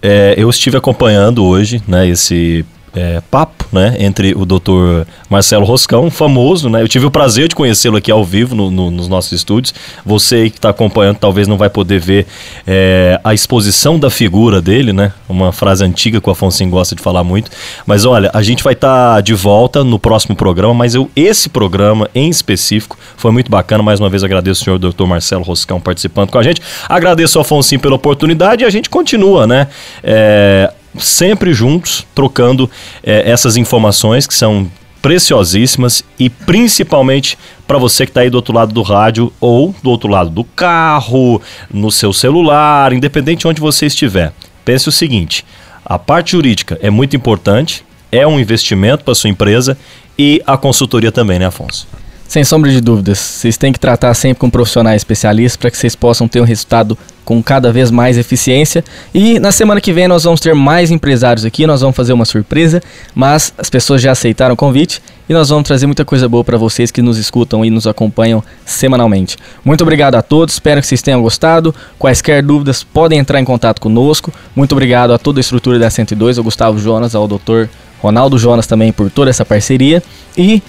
é, 0.03 0.35
eu 0.37 0.51
estive 0.51 0.77
acompanhando 0.77 1.43
hoje 1.45 1.83
né, 1.89 2.07
esse 2.07 2.65
é, 2.97 3.21
papo, 3.31 3.67
né, 3.71 3.95
entre 3.99 4.35
o 4.35 4.47
Dr. 4.47 5.07
Marcelo 5.29 5.67
Roscão, 5.67 6.11
famoso, 6.11 6.71
né? 6.71 6.83
Eu 6.83 6.89
tive 6.89 7.05
o 7.05 7.11
prazer 7.11 7.47
de 7.47 7.55
conhecê-lo 7.55 7.99
aqui 7.99 8.11
ao 8.11 8.25
vivo 8.25 8.55
no, 8.55 8.71
no, 8.71 8.91
nos 8.91 9.07
nossos 9.07 9.33
estúdios. 9.33 9.75
Você 10.05 10.49
que 10.49 10.57
está 10.57 10.71
acompanhando 10.71 11.19
talvez 11.19 11.47
não 11.47 11.59
vai 11.59 11.69
poder 11.69 12.01
ver 12.01 12.27
é, 12.67 13.21
a 13.23 13.35
exposição 13.35 13.99
da 13.99 14.09
figura 14.09 14.63
dele, 14.63 14.95
né? 14.95 15.13
Uma 15.29 15.53
frase 15.53 15.85
antiga 15.85 16.21
que 16.21 16.29
o 16.29 16.33
Afonso 16.33 16.65
gosta 16.67 16.95
de 16.95 17.03
falar 17.03 17.23
muito. 17.23 17.51
Mas 17.85 18.07
olha, 18.07 18.31
a 18.33 18.43
gente 18.43 18.65
vai 18.65 18.73
estar 18.73 19.17
tá 19.17 19.21
de 19.21 19.35
volta 19.35 19.85
no 19.85 19.99
próximo 19.99 20.35
programa, 20.35 20.73
mas 20.73 20.95
eu, 20.95 21.11
esse 21.15 21.51
programa 21.51 22.09
em 22.15 22.31
específico 22.31 22.97
foi 23.17 23.31
muito 23.31 23.51
bacana. 23.51 23.83
Mais 23.83 24.01
uma 24.01 24.09
vez 24.09 24.25
agradeço 24.25 24.63
o 24.63 24.65
senhor 24.65 24.79
Dr. 24.79 25.05
Marcelo 25.05 25.43
Roscão 25.43 25.79
participando 25.79 26.31
com 26.31 26.39
a 26.39 26.43
gente. 26.43 26.63
Agradeço 26.89 27.39
ao 27.39 27.43
Afonso 27.43 27.79
pela 27.79 27.97
oportunidade 27.97 28.63
e 28.63 28.67
a 28.67 28.71
gente 28.71 28.89
continua, 28.89 29.47
né? 29.47 29.69
É, 30.03 30.73
sempre 30.99 31.53
juntos, 31.53 32.07
trocando 32.15 32.71
é, 33.03 33.31
essas 33.31 33.57
informações 33.57 34.27
que 34.27 34.35
são 34.35 34.71
preciosíssimas 35.01 36.03
e 36.19 36.29
principalmente 36.29 37.39
para 37.67 37.79
você 37.79 38.05
que 38.05 38.11
está 38.11 38.23
aí 38.23 38.31
do 38.31 38.35
outro 38.35 38.53
lado 38.53 38.73
do 38.73 38.83
rádio 38.83 39.33
ou 39.41 39.75
do 39.83 39.89
outro 39.89 40.09
lado 40.09 40.31
do 40.31 40.43
carro, 40.43 41.41
no 41.73 41.93
seu 41.93 42.13
celular, 42.13 42.93
independente 42.93 43.41
de 43.41 43.49
onde 43.49 43.61
você 43.61 43.87
estiver. 43.87 44.33
Pense 44.65 44.89
o 44.89 44.93
seguinte: 44.93 45.45
a 45.85 45.99
parte 45.99 46.33
jurídica 46.33 46.79
é 46.83 46.91
muito 46.91 47.15
importante, 47.15 47.85
é 48.11 48.27
um 48.27 48.41
investimento 48.41 49.05
para 49.05 49.15
sua 49.15 49.31
empresa 49.31 49.79
e 50.19 50.43
a 50.47 50.57
consultoria 50.57 51.13
também, 51.13 51.39
né, 51.39 51.47
Afonso? 51.47 51.87
Sem 52.29 52.43
sombra 52.45 52.71
de 52.71 52.81
dúvidas, 52.81 53.19
vocês 53.19 53.57
têm 53.57 53.73
que 53.73 53.79
tratar 53.79 54.13
sempre 54.15 54.41
com 54.41 54.51
profissionais 54.51 55.01
especialistas 55.01 55.57
para 55.57 55.71
que 55.71 55.77
vocês 55.77 55.95
possam 55.95 56.27
ter 56.27 56.41
um 56.41 56.45
resultado 56.45 56.99
com 57.25 57.43
cada 57.43 57.73
vez 57.73 57.91
mais 57.91 58.19
eficiência. 58.19 58.85
E 59.15 59.39
na 59.39 59.53
semana 59.53 59.81
que 59.81 59.93
vem 59.93 60.09
nós 60.09 60.25
vamos 60.25 60.41
ter 60.41 60.55
mais 60.55 60.91
empresários 60.91 61.45
aqui, 61.45 61.67
nós 61.67 61.81
vamos 61.81 61.97
fazer 61.97 62.13
uma 62.13 62.25
surpresa, 62.25 62.83
mas 63.15 63.53
as 63.57 63.71
pessoas 63.71 64.03
já 64.03 64.11
aceitaram 64.11 64.55
o 64.55 64.57
convite 64.57 65.01
e 65.29 65.33
nós 65.33 65.49
vamos 65.49 65.67
trazer 65.67 65.87
muita 65.87 66.05
coisa 66.05 66.29
boa 66.29 66.45
para 66.45 66.59
vocês 66.59 66.91
que 66.91 67.01
nos 67.01 67.17
escutam 67.17 67.65
e 67.65 67.71
nos 67.71 67.87
acompanham 67.87 68.43
semanalmente. 68.65 69.37
Muito 69.65 69.83
obrigado 69.83 70.17
a 70.17 70.23
todos, 70.23 70.55
espero 70.55 70.81
que 70.81 70.87
vocês 70.87 71.03
tenham 71.03 71.23
gostado. 71.23 71.75
Quaisquer 71.99 72.43
dúvidas 72.43 72.83
podem 72.83 73.19
entrar 73.19 73.41
em 73.41 73.45
contato 73.45 73.81
conosco. 73.81 74.33
Muito 74.55 74.73
obrigado 74.73 75.13
a 75.13 75.19
toda 75.19 75.39
a 75.39 75.43
estrutura 75.43 75.79
da 75.79 75.91
102, 75.91 76.39
ao 76.39 76.45
Gustavo 76.45 76.79
Jonas, 76.79 77.15
ao 77.15 77.27
Dr. 77.27 77.67
Ronaldo 78.01 78.39
Jonas 78.39 78.67
também 78.67 78.93
por 78.93 79.11
toda 79.11 79.31
essa 79.31 79.45
parceria 79.45 80.03
e 80.37 80.63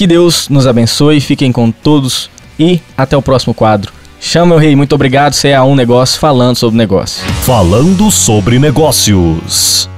que 0.00 0.06
Deus 0.06 0.48
nos 0.48 0.66
abençoe, 0.66 1.20
fiquem 1.20 1.52
com 1.52 1.70
todos 1.70 2.30
e 2.58 2.80
até 2.96 3.14
o 3.18 3.20
próximo 3.20 3.52
quadro. 3.52 3.92
Chama 4.18 4.46
meu 4.46 4.56
rei, 4.56 4.74
muito 4.74 4.94
obrigado. 4.94 5.34
Você 5.34 5.48
é 5.48 5.56
a 5.56 5.62
um 5.62 5.74
negócio 5.74 6.18
falando 6.18 6.56
sobre 6.56 6.78
negócio. 6.78 7.22
Falando 7.42 8.10
sobre 8.10 8.58
negócios. 8.58 9.90